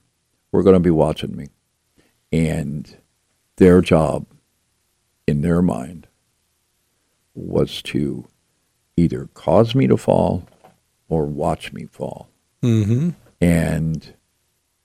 were 0.52 0.62
going 0.62 0.74
to 0.74 0.80
be 0.80 0.90
watching 0.90 1.34
me, 1.34 1.48
and 2.30 2.98
their 3.56 3.80
job, 3.80 4.26
in 5.26 5.40
their 5.40 5.60
mind, 5.60 6.06
was 7.34 7.82
to 7.82 8.28
either 8.96 9.28
cause 9.34 9.74
me 9.74 9.86
to 9.86 9.96
fall 9.96 10.44
or 11.08 11.26
watch 11.26 11.72
me 11.72 11.86
fall. 11.86 12.28
mm-hmm. 12.62 13.10
And 13.40 14.14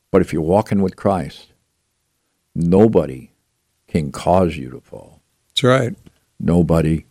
but 0.09 0.21
if 0.21 0.33
you're 0.33 0.41
walking 0.41 0.81
with 0.81 0.95
Christ, 0.95 1.51
nobody 2.55 3.29
can 3.87 4.11
cause 4.11 4.57
you 4.57 4.71
to 4.71 4.81
fall. 4.81 5.21
That's 5.49 5.63
right. 5.63 5.95
Nobody 6.39 7.05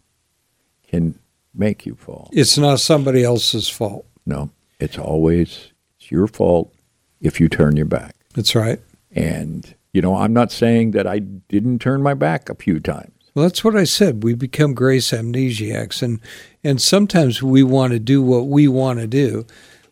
can 0.88 1.19
make 1.55 1.87
you 1.87 1.95
fall. 1.95 2.29
It's 2.33 2.59
not 2.59 2.81
somebody 2.81 3.23
else's 3.25 3.69
fault. 3.69 4.07
No, 4.25 4.50
it's 4.81 4.99
always 4.99 5.73
it's 5.99 6.11
your 6.11 6.26
fault 6.26 6.75
if 7.21 7.41
you 7.41 7.49
turn 7.49 7.76
your 7.76 7.87
back. 7.87 8.15
That's 8.35 8.55
right. 8.55 8.81
And 9.12 9.75
you 9.93 10.03
know, 10.03 10.17
I'm 10.17 10.33
not 10.33 10.53
saying 10.53 10.91
that 10.91 11.07
I 11.07 11.21
didn't 11.21 11.79
turn 11.81 12.03
my 12.03 12.15
back 12.15 12.49
a 12.50 12.55
few 12.55 12.81
times. 12.81 13.16
Well, 13.37 13.43
that's 13.43 13.62
what 13.62 13.76
I 13.76 13.85
said. 13.85 14.25
We 14.25 14.33
become 14.35 14.73
grace 14.73 15.11
amnesiacs, 15.11 16.02
and 16.02 16.21
and 16.64 16.81
sometimes 16.81 17.43
we 17.43 17.62
want 17.62 17.93
to 17.93 17.99
do 17.99 18.23
what 18.23 18.47
we 18.49 18.66
want 18.66 18.99
to 18.99 19.07
do, 19.07 19.45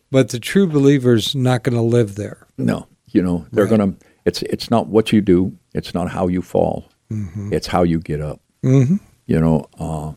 but 0.09 0.29
the 0.29 0.39
true 0.39 0.65
believer's 0.65 1.35
not 1.35 1.61
going 1.61 1.75
to 1.75 1.81
live 1.83 2.15
there. 2.15 2.47
No, 2.57 2.87
you 3.11 3.21
know, 3.21 3.45
they're 3.51 3.65
Right. 3.65 3.77
gonna. 3.77 3.93
It's 4.25 4.41
it's 4.41 4.71
not 4.71 4.87
what 4.87 5.13
you 5.13 5.21
do. 5.21 5.55
It's 5.75 5.93
not 5.93 6.09
how 6.09 6.27
you 6.27 6.41
fall. 6.41 6.89
Mm-hmm. 7.11 7.53
It's 7.53 7.67
how 7.67 7.83
you 7.83 7.99
get 7.99 8.19
up. 8.19 8.41
Mm-hmm. 8.63 8.95
You 9.27 9.39
know, 9.39 9.67
uh, 9.79 10.13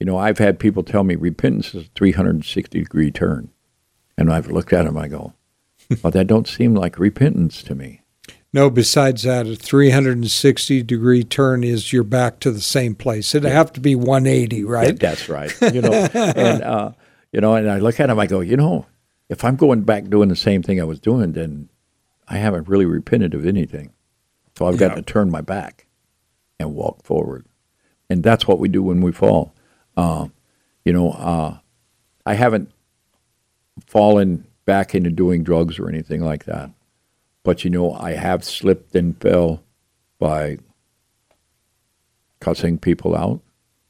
you 0.00 0.06
know, 0.06 0.18
I've 0.18 0.38
had 0.38 0.58
people 0.58 0.82
tell 0.82 1.04
me 1.04 1.14
repentance 1.14 1.76
is 1.76 1.84
a 1.84 1.90
360 1.94 2.76
degree 2.80 3.12
turn, 3.12 3.50
and 4.18 4.32
I've 4.32 4.50
looked 4.50 4.72
at 4.72 4.84
them. 4.84 4.98
I 4.98 5.06
go, 5.06 5.32
well, 6.02 6.10
that 6.10 6.26
don't 6.26 6.48
seem 6.48 6.74
like 6.74 6.98
repentance 6.98 7.62
to 7.62 7.76
me. 7.76 8.00
No, 8.54 8.70
besides 8.70 9.24
that, 9.24 9.48
a 9.48 9.56
360 9.56 10.82
degree 10.84 11.24
turn 11.24 11.64
is 11.64 11.92
you're 11.92 12.04
back 12.04 12.38
to 12.38 12.52
the 12.52 12.60
same 12.60 12.94
place. 12.94 13.34
It'd 13.34 13.50
have 13.50 13.72
to 13.72 13.80
be 13.80 13.96
180, 13.96 14.62
right? 14.62 14.86
That- 14.86 15.00
that's 15.00 15.28
right. 15.28 15.52
You 15.74 15.82
know, 15.82 15.92
and 15.92 16.62
uh, 16.62 16.92
you 17.32 17.40
know, 17.40 17.56
and 17.56 17.68
I 17.68 17.78
look 17.78 17.98
at 17.98 18.08
him. 18.08 18.18
I 18.20 18.26
go, 18.28 18.38
you 18.40 18.56
know, 18.56 18.86
if 19.28 19.44
I'm 19.44 19.56
going 19.56 19.82
back 19.82 20.04
doing 20.04 20.28
the 20.28 20.36
same 20.36 20.62
thing 20.62 20.80
I 20.80 20.84
was 20.84 21.00
doing, 21.00 21.32
then 21.32 21.68
I 22.28 22.36
haven't 22.36 22.68
really 22.68 22.84
repented 22.86 23.34
of 23.34 23.44
anything. 23.44 23.90
So 24.56 24.66
I've 24.66 24.78
got 24.78 24.94
to 24.94 25.02
turn 25.02 25.32
my 25.32 25.40
back 25.40 25.86
and 26.60 26.76
walk 26.76 27.02
forward, 27.02 27.46
and 28.08 28.22
that's 28.22 28.46
what 28.46 28.60
we 28.60 28.68
do 28.68 28.84
when 28.84 29.00
we 29.00 29.10
fall. 29.10 29.52
Uh, 29.96 30.28
you 30.84 30.92
know, 30.92 31.10
uh, 31.10 31.58
I 32.24 32.34
haven't 32.34 32.70
fallen 33.84 34.46
back 34.64 34.94
into 34.94 35.10
doing 35.10 35.42
drugs 35.42 35.80
or 35.80 35.88
anything 35.88 36.20
like 36.24 36.44
that, 36.44 36.70
but 37.44 37.62
you 37.64 37.70
know, 37.70 37.92
I 37.92 38.12
have 38.12 38.42
slipped 38.44 38.96
and 38.96 39.16
fell 39.20 39.62
by 40.18 40.58
cussing 42.40 42.78
people 42.78 43.14
out 43.16 43.40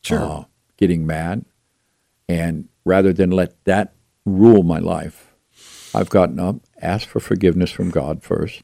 Sure. 0.02 0.18
uh, 0.20 0.44
getting 0.76 1.06
mad. 1.06 1.44
And 2.28 2.68
rather 2.84 3.12
than 3.12 3.30
let 3.30 3.62
that 3.64 3.94
rule 4.26 4.62
my 4.62 4.78
life, 4.78 5.34
I've 5.94 6.10
gotten 6.10 6.38
up, 6.38 6.56
asked 6.80 7.06
for 7.06 7.20
forgiveness 7.20 7.70
from 7.70 7.90
God 7.90 8.22
first. 8.22 8.62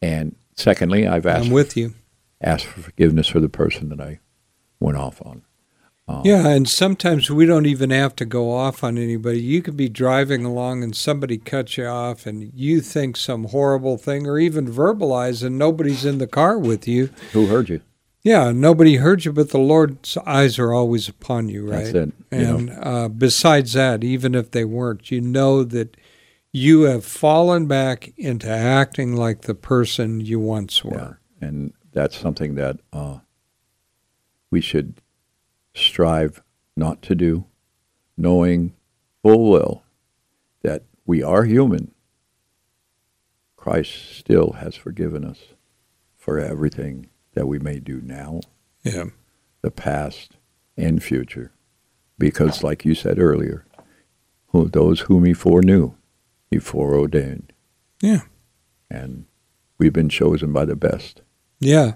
And 0.00 0.34
secondly, 0.54 1.06
I've 1.06 1.26
asked, 1.26 1.46
I'm 1.46 1.52
with 1.52 1.76
you. 1.76 1.94
asked 2.40 2.64
for 2.66 2.80
forgiveness 2.80 3.26
for 3.28 3.40
the 3.40 3.48
person 3.48 3.88
that 3.90 4.00
I 4.00 4.20
went 4.80 4.96
off 4.98 5.20
on. 5.24 5.42
Yeah, 6.08 6.48
and 6.48 6.68
sometimes 6.68 7.30
we 7.30 7.46
don't 7.46 7.66
even 7.66 7.90
have 7.90 8.14
to 8.16 8.24
go 8.24 8.52
off 8.52 8.84
on 8.84 8.96
anybody. 8.96 9.40
You 9.40 9.60
could 9.60 9.76
be 9.76 9.88
driving 9.88 10.44
along 10.44 10.84
and 10.84 10.96
somebody 10.96 11.36
cuts 11.36 11.76
you 11.76 11.86
off 11.86 12.26
and 12.26 12.52
you 12.54 12.80
think 12.80 13.16
some 13.16 13.44
horrible 13.44 13.98
thing 13.98 14.26
or 14.26 14.38
even 14.38 14.72
verbalize 14.72 15.44
and 15.44 15.58
nobody's 15.58 16.04
in 16.04 16.18
the 16.18 16.28
car 16.28 16.58
with 16.58 16.86
you. 16.86 17.10
Who 17.32 17.46
heard 17.46 17.68
you? 17.68 17.80
Yeah, 18.22 18.52
nobody 18.52 18.96
heard 18.96 19.24
you, 19.24 19.32
but 19.32 19.50
the 19.50 19.58
Lord's 19.58 20.16
eyes 20.18 20.58
are 20.58 20.72
always 20.72 21.08
upon 21.08 21.48
you, 21.48 21.68
right? 21.68 21.92
That's 21.92 22.08
it. 22.08 22.12
And 22.30 22.70
uh, 22.70 23.08
besides 23.08 23.72
that, 23.74 24.02
even 24.02 24.34
if 24.34 24.50
they 24.52 24.64
weren't, 24.64 25.10
you 25.10 25.20
know 25.20 25.64
that 25.64 25.96
you 26.52 26.82
have 26.82 27.04
fallen 27.04 27.66
back 27.66 28.12
into 28.16 28.48
acting 28.48 29.14
like 29.14 29.42
the 29.42 29.54
person 29.54 30.20
you 30.20 30.40
once 30.40 30.84
were. 30.84 31.18
Yeah. 31.40 31.48
And 31.48 31.72
that's 31.92 32.16
something 32.16 32.54
that 32.56 32.78
uh, 32.92 33.18
we 34.50 34.60
should 34.60 35.00
strive 35.76 36.42
not 36.76 37.02
to 37.02 37.14
do, 37.14 37.44
knowing 38.16 38.74
full 39.22 39.50
well 39.50 39.84
that 40.62 40.82
we 41.04 41.22
are 41.22 41.44
human. 41.44 41.92
Christ 43.56 44.16
still 44.16 44.52
has 44.52 44.74
forgiven 44.76 45.24
us 45.24 45.38
for 46.16 46.38
everything 46.38 47.08
that 47.34 47.46
we 47.46 47.58
may 47.58 47.78
do 47.78 48.00
now, 48.00 48.40
Yeah. 48.84 49.06
the 49.62 49.70
past, 49.70 50.36
and 50.76 51.02
future. 51.02 51.52
Because, 52.18 52.62
like 52.62 52.84
you 52.84 52.94
said 52.94 53.18
earlier, 53.18 53.64
who 54.48 54.68
those 54.68 55.00
whom 55.00 55.24
he 55.24 55.34
foreknew, 55.34 55.94
he 56.50 56.58
foreordained. 56.58 57.52
Yeah. 58.00 58.22
And 58.90 59.26
we've 59.78 59.92
been 59.92 60.08
chosen 60.08 60.52
by 60.52 60.64
the 60.64 60.76
best. 60.76 61.22
Yeah. 61.60 61.94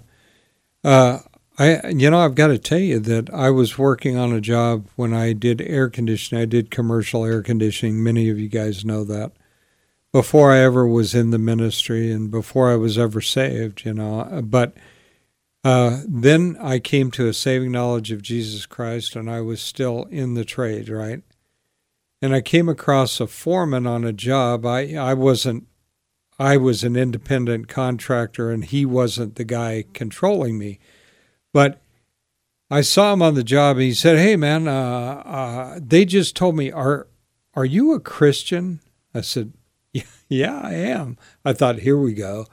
Uh, 0.84 1.20
I, 1.58 1.88
you 1.88 2.10
know, 2.10 2.20
I've 2.20 2.34
got 2.34 2.48
to 2.48 2.58
tell 2.58 2.78
you 2.78 2.98
that 3.00 3.28
I 3.30 3.50
was 3.50 3.78
working 3.78 4.16
on 4.16 4.32
a 4.32 4.40
job 4.40 4.86
when 4.96 5.12
I 5.12 5.32
did 5.32 5.60
air 5.60 5.90
conditioning. 5.90 6.42
I 6.42 6.46
did 6.46 6.70
commercial 6.70 7.24
air 7.24 7.42
conditioning. 7.42 8.02
Many 8.02 8.30
of 8.30 8.38
you 8.38 8.48
guys 8.48 8.84
know 8.84 9.04
that. 9.04 9.32
Before 10.12 10.52
I 10.52 10.58
ever 10.58 10.86
was 10.86 11.14
in 11.14 11.30
the 11.30 11.38
ministry 11.38 12.10
and 12.10 12.30
before 12.30 12.70
I 12.70 12.76
was 12.76 12.98
ever 12.98 13.20
saved, 13.20 13.84
you 13.84 13.92
know. 13.92 14.40
But 14.42 14.74
uh, 15.62 16.00
then 16.08 16.56
I 16.60 16.78
came 16.78 17.10
to 17.12 17.28
a 17.28 17.34
saving 17.34 17.72
knowledge 17.72 18.10
of 18.10 18.22
Jesus 18.22 18.66
Christ 18.66 19.14
and 19.14 19.30
I 19.30 19.40
was 19.40 19.60
still 19.60 20.04
in 20.10 20.34
the 20.34 20.44
trade, 20.44 20.88
right? 20.88 21.22
And 22.22 22.34
I 22.34 22.40
came 22.40 22.68
across 22.68 23.20
a 23.20 23.26
foreman 23.26 23.86
on 23.86 24.04
a 24.04 24.12
job. 24.12 24.66
I, 24.66 24.94
I 24.94 25.14
wasn't 25.14 25.66
I 26.38 26.56
was 26.56 26.82
an 26.82 26.96
independent 26.96 27.68
contractor 27.68 28.50
and 28.50 28.64
he 28.64 28.86
wasn't 28.86 29.34
the 29.34 29.44
guy 29.44 29.84
controlling 29.92 30.58
me. 30.58 30.78
But 31.52 31.80
I 32.70 32.82
saw 32.82 33.12
him 33.12 33.22
on 33.22 33.34
the 33.34 33.44
job 33.44 33.76
and 33.76 33.84
he 33.84 33.94
said, 33.94 34.18
Hey 34.18 34.36
man, 34.36 34.68
uh, 34.68 35.22
uh, 35.24 35.80
they 35.82 36.04
just 36.04 36.36
told 36.36 36.56
me, 36.56 36.70
are, 36.70 37.08
are 37.54 37.64
you 37.64 37.92
a 37.92 38.00
Christian? 38.00 38.80
I 39.14 39.22
said, 39.22 39.52
yeah, 40.28 40.60
I 40.62 40.74
am. 40.74 41.16
I 41.44 41.52
thought, 41.52 41.80
here 41.80 41.98
we 41.98 42.14
go. 42.14 42.46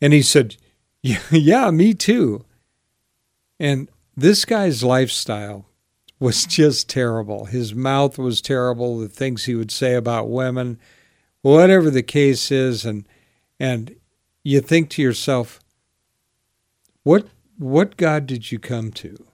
And 0.00 0.12
he 0.12 0.22
said, 0.22 0.56
yeah, 1.02 1.20
yeah, 1.30 1.70
me 1.70 1.94
too. 1.94 2.44
And 3.58 3.88
this 4.16 4.44
guy's 4.44 4.84
lifestyle 4.84 5.66
was 6.20 6.46
just 6.46 6.88
terrible. 6.88 7.46
His 7.46 7.74
mouth 7.74 8.18
was 8.18 8.40
terrible, 8.40 8.98
the 8.98 9.08
things 9.08 9.44
he 9.44 9.54
would 9.54 9.70
say 9.70 9.94
about 9.94 10.28
women 10.28 10.78
whatever 11.42 11.90
the 11.90 12.02
case 12.02 12.50
is 12.50 12.86
and 12.86 13.06
and 13.60 13.94
you 14.42 14.60
think 14.60 14.88
to 14.88 15.02
yourself 15.02 15.60
what 17.02 17.26
what 17.58 17.96
god 17.96 18.26
did 18.26 18.50
you 18.50 18.58
come 18.58 18.90
to 18.90 19.26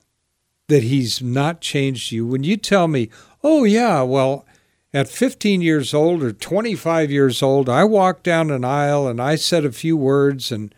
that 0.68 0.82
he's 0.82 1.22
not 1.22 1.62
changed 1.62 2.12
you? 2.12 2.26
When 2.26 2.44
you 2.44 2.56
tell 2.56 2.88
me 2.88 3.10
oh 3.42 3.64
yeah 3.64 4.02
well 4.02 4.46
at 4.92 5.08
15 5.08 5.60
years 5.60 5.92
old 5.94 6.22
or 6.22 6.32
25 6.32 7.10
years 7.10 7.42
old 7.42 7.68
i 7.68 7.84
walked 7.84 8.24
down 8.24 8.50
an 8.50 8.64
aisle 8.64 9.06
and 9.06 9.20
i 9.20 9.36
said 9.36 9.64
a 9.64 9.72
few 9.72 9.96
words 9.96 10.50
and 10.50 10.74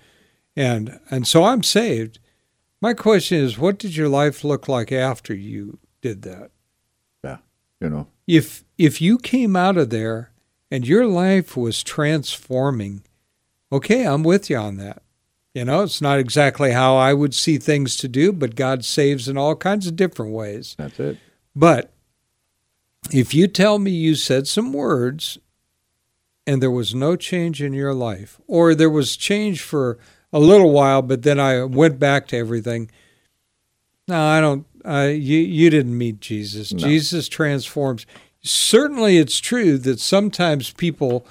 and 0.56 0.98
and 1.10 1.26
so 1.26 1.44
i'm 1.44 1.62
saved 1.62 2.18
my 2.80 2.94
question 2.94 3.38
is 3.38 3.58
what 3.58 3.78
did 3.78 3.94
your 3.96 4.08
life 4.08 4.42
look 4.42 4.66
like 4.68 4.90
after 4.90 5.34
you 5.34 5.78
did 6.00 6.22
that? 6.22 6.50
Yeah, 7.22 7.38
You 7.80 7.90
know, 7.90 8.08
if 8.26 8.64
if 8.78 9.00
you 9.00 9.18
came 9.18 9.54
out 9.54 9.76
of 9.76 9.90
there 9.90 10.32
and 10.70 10.86
your 10.86 11.06
life 11.06 11.56
was 11.56 11.82
transforming, 11.82 13.02
okay, 13.70 14.06
I'm 14.06 14.22
with 14.22 14.48
you 14.48 14.56
on 14.56 14.76
that. 14.78 15.02
You 15.54 15.64
know, 15.64 15.82
it's 15.82 16.00
not 16.00 16.18
exactly 16.18 16.70
how 16.70 16.96
I 16.96 17.12
would 17.12 17.34
see 17.34 17.58
things 17.58 17.96
to 17.96 18.08
do, 18.08 18.32
but 18.32 18.54
God 18.54 18.84
saves 18.84 19.28
in 19.28 19.36
all 19.36 19.56
kinds 19.56 19.86
of 19.86 19.96
different 19.96 20.32
ways. 20.32 20.76
That's 20.78 21.00
it. 21.00 21.18
But 21.56 21.92
if 23.10 23.34
you 23.34 23.48
tell 23.48 23.78
me 23.78 23.90
you 23.90 24.14
said 24.14 24.46
some 24.46 24.72
words 24.72 25.38
and 26.46 26.62
there 26.62 26.70
was 26.70 26.94
no 26.94 27.16
change 27.16 27.60
in 27.60 27.72
your 27.72 27.94
life, 27.94 28.40
or 28.46 28.74
there 28.74 28.90
was 28.90 29.16
change 29.16 29.60
for 29.60 29.98
a 30.32 30.38
little 30.38 30.70
while, 30.70 31.02
but 31.02 31.22
then 31.22 31.40
I 31.40 31.64
went 31.64 31.98
back 31.98 32.28
to 32.28 32.36
everything, 32.36 32.90
no, 34.08 34.20
I 34.20 34.40
don't. 34.40 34.66
Uh, 34.84 35.10
you 35.12 35.38
you 35.38 35.70
didn't 35.70 35.96
meet 35.96 36.20
Jesus. 36.20 36.72
No. 36.72 36.78
Jesus 36.78 37.28
transforms. 37.28 38.06
Certainly, 38.42 39.18
it's 39.18 39.38
true 39.38 39.78
that 39.78 40.00
sometimes 40.00 40.72
people 40.72 41.26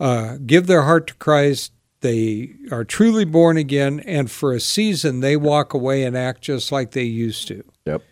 uh, 0.00 0.36
give 0.44 0.66
their 0.66 0.82
heart 0.82 1.06
to 1.06 1.14
Christ. 1.14 1.72
They 2.04 2.50
are 2.70 2.84
truly 2.84 3.24
born 3.24 3.56
again, 3.56 4.00
and 4.00 4.30
for 4.30 4.52
a 4.52 4.60
season 4.60 5.20
they 5.20 5.38
walk 5.38 5.72
away 5.72 6.04
and 6.04 6.14
act 6.14 6.42
just 6.42 6.70
like 6.70 6.90
they 6.90 7.04
used 7.04 7.48
to. 7.48 7.64
Yep. 7.86 8.02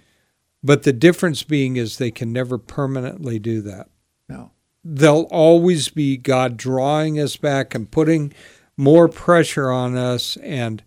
But 0.62 0.84
the 0.84 0.94
difference 0.94 1.42
being 1.42 1.76
is 1.76 1.98
they 1.98 2.10
can 2.10 2.32
never 2.32 2.56
permanently 2.56 3.38
do 3.38 3.60
that. 3.60 3.88
No. 4.30 4.52
There'll 4.82 5.24
always 5.30 5.90
be 5.90 6.16
God 6.16 6.56
drawing 6.56 7.20
us 7.20 7.36
back 7.36 7.74
and 7.74 7.90
putting 7.90 8.32
more 8.78 9.08
pressure 9.08 9.70
on 9.70 9.94
us. 9.94 10.38
And 10.38 10.82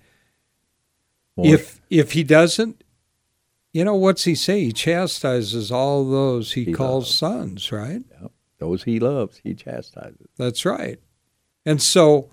More. 1.38 1.54
if 1.54 1.82
if 1.92 2.14
He 2.14 2.24
doesn't, 2.24 2.84
you 3.72 3.84
know 3.86 3.94
what's 3.94 4.24
He 4.24 4.34
say? 4.34 4.62
He 4.64 4.72
chastises 4.72 5.72
all 5.72 6.10
those 6.10 6.54
He, 6.54 6.64
He 6.64 6.74
calls 6.74 7.04
loves. 7.04 7.14
sons. 7.14 7.72
Right. 7.72 8.02
Yep. 8.20 8.32
those 8.58 8.84
he 8.84 9.00
loves, 9.00 9.42
he 9.44 9.54
chastises. 9.54 10.28
That's 10.38 10.66
right. 10.66 11.00
And 11.68 11.80
so 11.80 12.32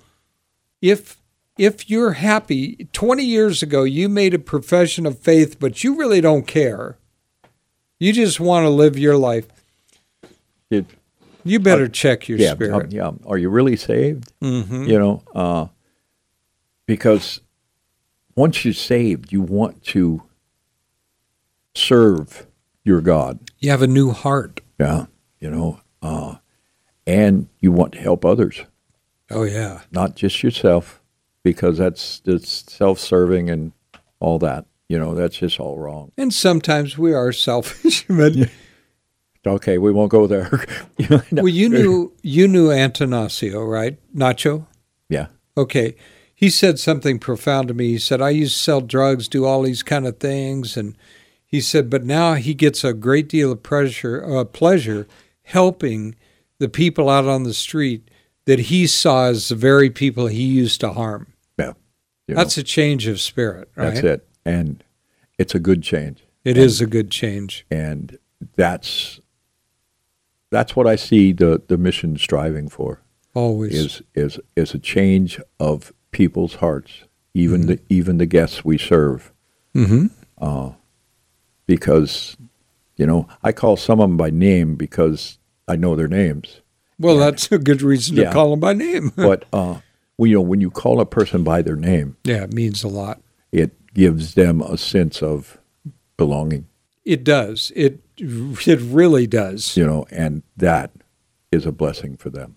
if 0.82 1.16
if 1.58 1.88
you're 1.88 2.12
happy 2.12 2.88
20 2.92 3.24
years 3.24 3.62
ago 3.62 3.84
you 3.84 4.08
made 4.08 4.34
a 4.34 4.38
profession 4.38 5.06
of 5.06 5.18
faith 5.18 5.58
but 5.58 5.82
you 5.84 5.96
really 5.96 6.20
don't 6.20 6.46
care. 6.46 6.98
You 8.00 8.12
just 8.12 8.40
want 8.40 8.64
to 8.64 8.70
live 8.70 8.98
your 8.98 9.16
life. 9.16 9.46
It, 10.70 10.86
You 11.44 11.60
better 11.60 11.86
check 11.88 12.28
your 12.28 12.38
yeah, 12.38 12.52
spirit. 12.54 12.74
um, 12.74 12.88
yeah. 12.90 13.10
Are 13.26 13.38
you 13.38 13.48
really 13.48 13.76
saved? 13.76 14.32
Mhm. 14.40 14.88
You 14.88 14.98
know, 14.98 15.22
uh, 15.34 15.66
because 16.86 17.40
once 18.34 18.64
you're 18.64 18.74
saved, 18.74 19.30
you 19.32 19.40
want 19.42 19.82
to 19.84 20.22
serve 21.74 22.46
your 22.84 23.00
God. 23.00 23.38
You 23.58 23.70
have 23.70 23.82
a 23.82 23.86
new 23.86 24.10
heart. 24.10 24.60
Yeah, 24.80 25.06
you 25.38 25.50
know, 25.50 25.80
uh, 26.00 26.36
and 27.06 27.48
you 27.60 27.70
want 27.72 27.92
to 27.92 28.00
help 28.00 28.24
others, 28.24 28.62
Oh 29.32 29.44
yeah. 29.44 29.80
not 29.90 30.16
just 30.16 30.42
yourself, 30.42 31.00
because 31.42 31.78
that's 31.78 32.20
that's 32.20 32.70
self-serving 32.72 33.50
and 33.50 33.72
all 34.20 34.38
that. 34.40 34.66
You 34.88 34.98
know, 34.98 35.14
that's 35.14 35.36
just 35.38 35.58
all 35.58 35.78
wrong. 35.78 36.12
And 36.18 36.32
sometimes 36.34 36.98
we 36.98 37.14
are 37.14 37.32
selfish. 37.32 38.06
but 38.08 38.34
Okay, 39.44 39.78
we 39.78 39.90
won't 39.90 40.10
go 40.10 40.26
there. 40.26 40.64
Well, 41.32 41.48
you 41.48 41.68
knew 41.68 42.12
you 42.22 42.46
knew 42.46 42.68
Antanasio, 42.68 43.68
right? 43.68 43.98
Nacho. 44.14 44.66
yeah, 45.08 45.26
Okay. 45.56 45.96
He 46.34 46.50
said 46.50 46.78
something 46.80 47.18
profound 47.20 47.68
to 47.68 47.74
me. 47.74 47.90
He 47.90 47.98
said, 47.98 48.20
I 48.20 48.30
used 48.30 48.56
to 48.56 48.62
sell 48.62 48.80
drugs, 48.80 49.28
do 49.28 49.44
all 49.44 49.62
these 49.62 49.84
kind 49.84 50.08
of 50.08 50.18
things. 50.18 50.76
And 50.76 50.96
he 51.46 51.60
said, 51.60 51.88
but 51.88 52.02
now 52.04 52.34
he 52.34 52.52
gets 52.52 52.82
a 52.82 52.92
great 52.92 53.28
deal 53.28 53.52
of 53.52 53.62
pressure, 53.62 54.24
uh, 54.24 54.44
pleasure 54.44 55.06
helping 55.44 56.16
the 56.58 56.68
people 56.68 57.08
out 57.08 57.26
on 57.26 57.44
the 57.44 57.54
street 57.54 58.10
that 58.46 58.58
he 58.58 58.86
saw 58.86 59.26
as 59.26 59.48
the 59.48 59.54
very 59.54 59.90
people 59.90 60.26
he 60.26 60.42
used 60.44 60.80
to 60.80 60.92
harm. 60.92 61.32
yeah. 61.58 61.72
You 62.28 62.34
That's 62.36 62.56
a 62.56 62.62
change 62.62 63.06
of 63.08 63.20
spirit, 63.20 63.68
right? 63.76 63.94
that's 63.94 64.04
it, 64.04 64.28
and 64.44 64.82
it's 65.38 65.54
a 65.54 65.58
good 65.58 65.82
change. 65.82 66.24
It 66.44 66.56
is 66.56 66.80
a 66.80 66.86
good 66.86 67.10
change. 67.10 67.64
and 67.70 68.18
that's 68.56 69.20
that's 70.50 70.74
what 70.76 70.86
I 70.86 70.96
see 70.96 71.32
the 71.32 71.62
the 71.66 71.76
mission 71.78 72.16
striving 72.16 72.68
for 72.68 73.00
Always. 73.34 73.74
is 73.74 74.02
is 74.14 74.40
is 74.56 74.74
a 74.74 74.78
change 74.78 75.40
of 75.60 75.92
people's 76.10 76.56
hearts, 76.56 77.04
even 77.34 77.66
the 77.66 77.80
even 77.88 78.18
the 78.18 78.26
guests 78.26 78.64
we 78.64 78.78
serve, 78.78 79.32
hmm 79.74 80.06
uh, 80.38 80.70
because 81.66 82.36
you 82.96 83.06
know 83.06 83.26
I 83.42 83.52
call 83.52 83.76
some 83.76 84.00
of 84.00 84.08
them 84.10 84.16
by 84.16 84.30
name 84.30 84.74
because 84.76 85.38
I 85.68 85.76
know 85.76 85.94
their 85.96 86.08
names, 86.08 86.60
Well, 87.02 87.18
that's 87.18 87.50
a 87.52 87.58
good 87.58 87.82
reason 87.82 88.16
to 88.16 88.30
call 88.32 88.50
them 88.50 88.60
by 88.60 88.72
name. 88.72 89.12
but 89.16 89.44
uh, 89.52 89.80
well, 90.16 90.26
you 90.28 90.34
know 90.36 90.40
when 90.40 90.60
you 90.60 90.70
call 90.70 91.00
a 91.00 91.06
person 91.06 91.44
by 91.44 91.62
their 91.62 91.76
name, 91.76 92.16
yeah, 92.24 92.44
it 92.44 92.52
means 92.52 92.82
a 92.84 92.88
lot. 92.88 93.20
it 93.50 93.72
gives 93.94 94.34
them 94.34 94.62
a 94.62 94.78
sense 94.78 95.22
of 95.22 95.58
belonging, 96.16 96.66
It 97.04 97.24
does. 97.24 97.72
It 97.74 98.00
it 98.16 98.80
really 98.80 99.26
does. 99.26 99.76
you 99.76 99.86
know, 99.86 100.06
and 100.10 100.42
that 100.56 100.92
is 101.50 101.66
a 101.66 101.72
blessing 101.72 102.16
for 102.16 102.30
them. 102.30 102.56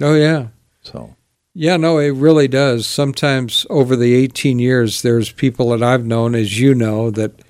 Oh 0.00 0.14
yeah. 0.14 0.48
So 0.82 1.14
Yeah, 1.54 1.76
no, 1.76 1.98
it 1.98 2.10
really 2.10 2.48
does. 2.48 2.86
Sometimes 2.86 3.66
over 3.70 3.94
the 3.94 4.14
18 4.14 4.58
years, 4.58 5.02
there's 5.02 5.30
people 5.30 5.68
that 5.70 5.82
I've 5.82 6.04
known, 6.04 6.34
as 6.34 6.58
you 6.58 6.74
know, 6.74 7.10
that 7.12 7.43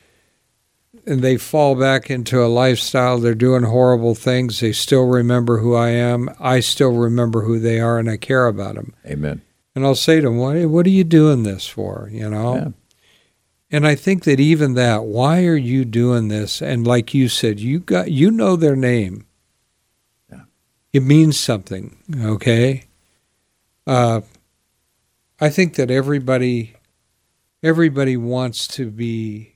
and 1.06 1.22
they 1.22 1.36
fall 1.36 1.74
back 1.74 2.10
into 2.10 2.42
a 2.42 2.46
lifestyle. 2.46 3.18
They're 3.18 3.34
doing 3.34 3.64
horrible 3.64 4.14
things. 4.14 4.60
They 4.60 4.72
still 4.72 5.06
remember 5.06 5.58
who 5.58 5.74
I 5.74 5.90
am. 5.90 6.30
I 6.40 6.60
still 6.60 6.92
remember 6.92 7.42
who 7.42 7.58
they 7.58 7.80
are, 7.80 7.98
and 7.98 8.10
I 8.10 8.16
care 8.16 8.46
about 8.46 8.74
them. 8.74 8.94
Amen. 9.06 9.42
And 9.74 9.84
I'll 9.84 9.94
say 9.94 10.16
to 10.16 10.28
them, 10.28 10.38
"What, 10.38 10.56
what 10.66 10.86
are 10.86 10.90
you 10.90 11.04
doing 11.04 11.42
this 11.42 11.66
for?" 11.66 12.08
You 12.12 12.30
know. 12.30 12.54
Yeah. 12.56 12.68
And 13.70 13.86
I 13.86 13.96
think 13.96 14.22
that 14.24 14.38
even 14.38 14.74
that, 14.74 15.04
why 15.04 15.46
are 15.46 15.56
you 15.56 15.84
doing 15.84 16.28
this? 16.28 16.62
And 16.62 16.86
like 16.86 17.12
you 17.12 17.28
said, 17.28 17.58
you 17.58 17.80
got 17.80 18.10
you 18.10 18.30
know 18.30 18.54
their 18.54 18.76
name. 18.76 19.26
Yeah. 20.30 20.42
It 20.92 21.02
means 21.02 21.40
something, 21.40 21.96
okay? 22.16 22.84
Uh, 23.84 24.20
I 25.40 25.50
think 25.50 25.74
that 25.74 25.90
everybody 25.90 26.76
everybody 27.64 28.16
wants 28.16 28.68
to 28.68 28.90
be 28.90 29.53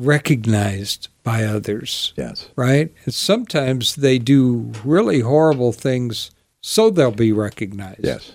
recognized 0.00 1.08
by 1.22 1.44
others, 1.44 2.12
Yes. 2.16 2.48
right? 2.56 2.92
And 3.04 3.14
sometimes 3.14 3.96
they 3.96 4.18
do 4.18 4.72
really 4.84 5.20
horrible 5.20 5.72
things 5.72 6.30
so 6.62 6.90
they'll 6.90 7.10
be 7.10 7.32
recognized. 7.32 8.04
Yes. 8.04 8.32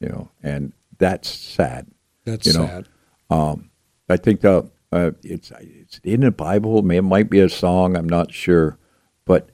You 0.00 0.08
know, 0.08 0.30
and 0.42 0.72
that's 0.98 1.28
sad. 1.28 1.86
That's 2.24 2.46
You 2.46 2.52
know, 2.54 2.66
sad. 2.66 2.88
Um, 3.30 3.70
I 4.08 4.16
think 4.16 4.40
the 4.40 4.70
uh, 4.92 5.10
it's 5.22 5.50
it's 5.60 6.00
in 6.04 6.20
the 6.20 6.30
Bible. 6.30 6.78
It 6.90 7.02
might 7.02 7.28
be 7.28 7.40
a 7.40 7.48
song. 7.48 7.96
I'm 7.96 8.08
not 8.08 8.32
sure, 8.32 8.78
but 9.24 9.50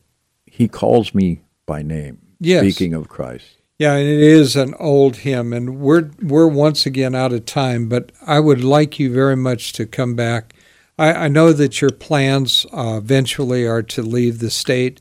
He 0.47 0.69
calls 0.69 1.15
me 1.15 1.43
by 1.67 1.83
name. 1.83 2.19
Yes. 2.41 2.63
Speaking 2.63 2.95
of 2.95 3.09
Christ. 3.09 3.47
Yeah, 3.79 3.95
and 3.95 4.07
it 4.07 4.21
is 4.21 4.57
an 4.57 4.75
old 4.79 5.17
hymn, 5.19 5.53
and 5.53 5.79
we're 5.81 6.11
we're 6.23 6.47
once 6.47 6.85
again 6.85 7.15
out 7.15 7.33
of 7.33 7.47
time. 7.47 7.89
But 7.89 8.13
I 8.27 8.39
would 8.39 8.63
like 8.63 8.99
you 8.99 9.13
very 9.13 9.37
much 9.37 9.73
to 9.75 9.87
come 9.87 10.15
back. 10.15 10.55
I, 11.01 11.25
I 11.25 11.29
know 11.29 11.55
that 11.55 11.81
your 11.81 11.93
plans 11.93 12.67
uh, 12.75 12.99
eventually 12.99 13.67
are 13.67 13.83
to 13.83 14.03
leave 14.03 14.39
the 14.39 14.51
state, 14.51 15.01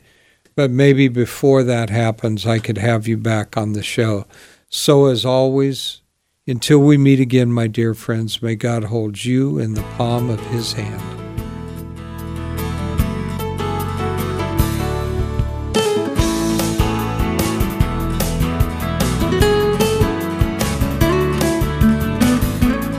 but 0.56 0.72
maybe 0.72 1.10
before 1.10 1.62
that 1.64 1.90
happens, 1.90 2.48
I 2.48 2.60
could 2.60 2.78
have 2.78 3.06
you 3.06 3.18
back 3.18 3.58
on 3.58 3.74
the 3.74 3.84
show. 3.84 4.26
So 4.70 5.08
as 5.08 5.26
always, 5.26 6.00
until 6.48 6.80
we 6.80 6.98
meet 6.98 7.20
again, 7.20 7.52
my 7.52 7.68
dear 7.68 7.94
friends, 7.94 8.42
may 8.42 8.56
God 8.56 8.86
hold 8.86 9.26
you 9.26 9.60
in 9.60 9.74
the 9.74 9.82
palm 9.98 10.30
of 10.30 10.40
His 10.48 10.72
hand. 10.72 11.02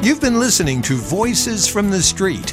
You've 0.04 0.20
been 0.20 0.38
listening 0.38 0.82
to 0.82 0.96
Voices 0.96 1.66
from 1.66 1.88
the 1.88 2.02
Street, 2.02 2.52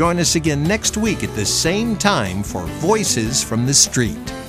Join 0.00 0.18
us 0.18 0.34
again 0.34 0.64
next 0.64 0.96
week 0.96 1.22
at 1.22 1.34
the 1.36 1.44
same 1.44 1.94
time 1.94 2.42
for 2.42 2.64
Voices 2.80 3.44
from 3.44 3.66
the 3.66 3.74
Street. 3.74 4.39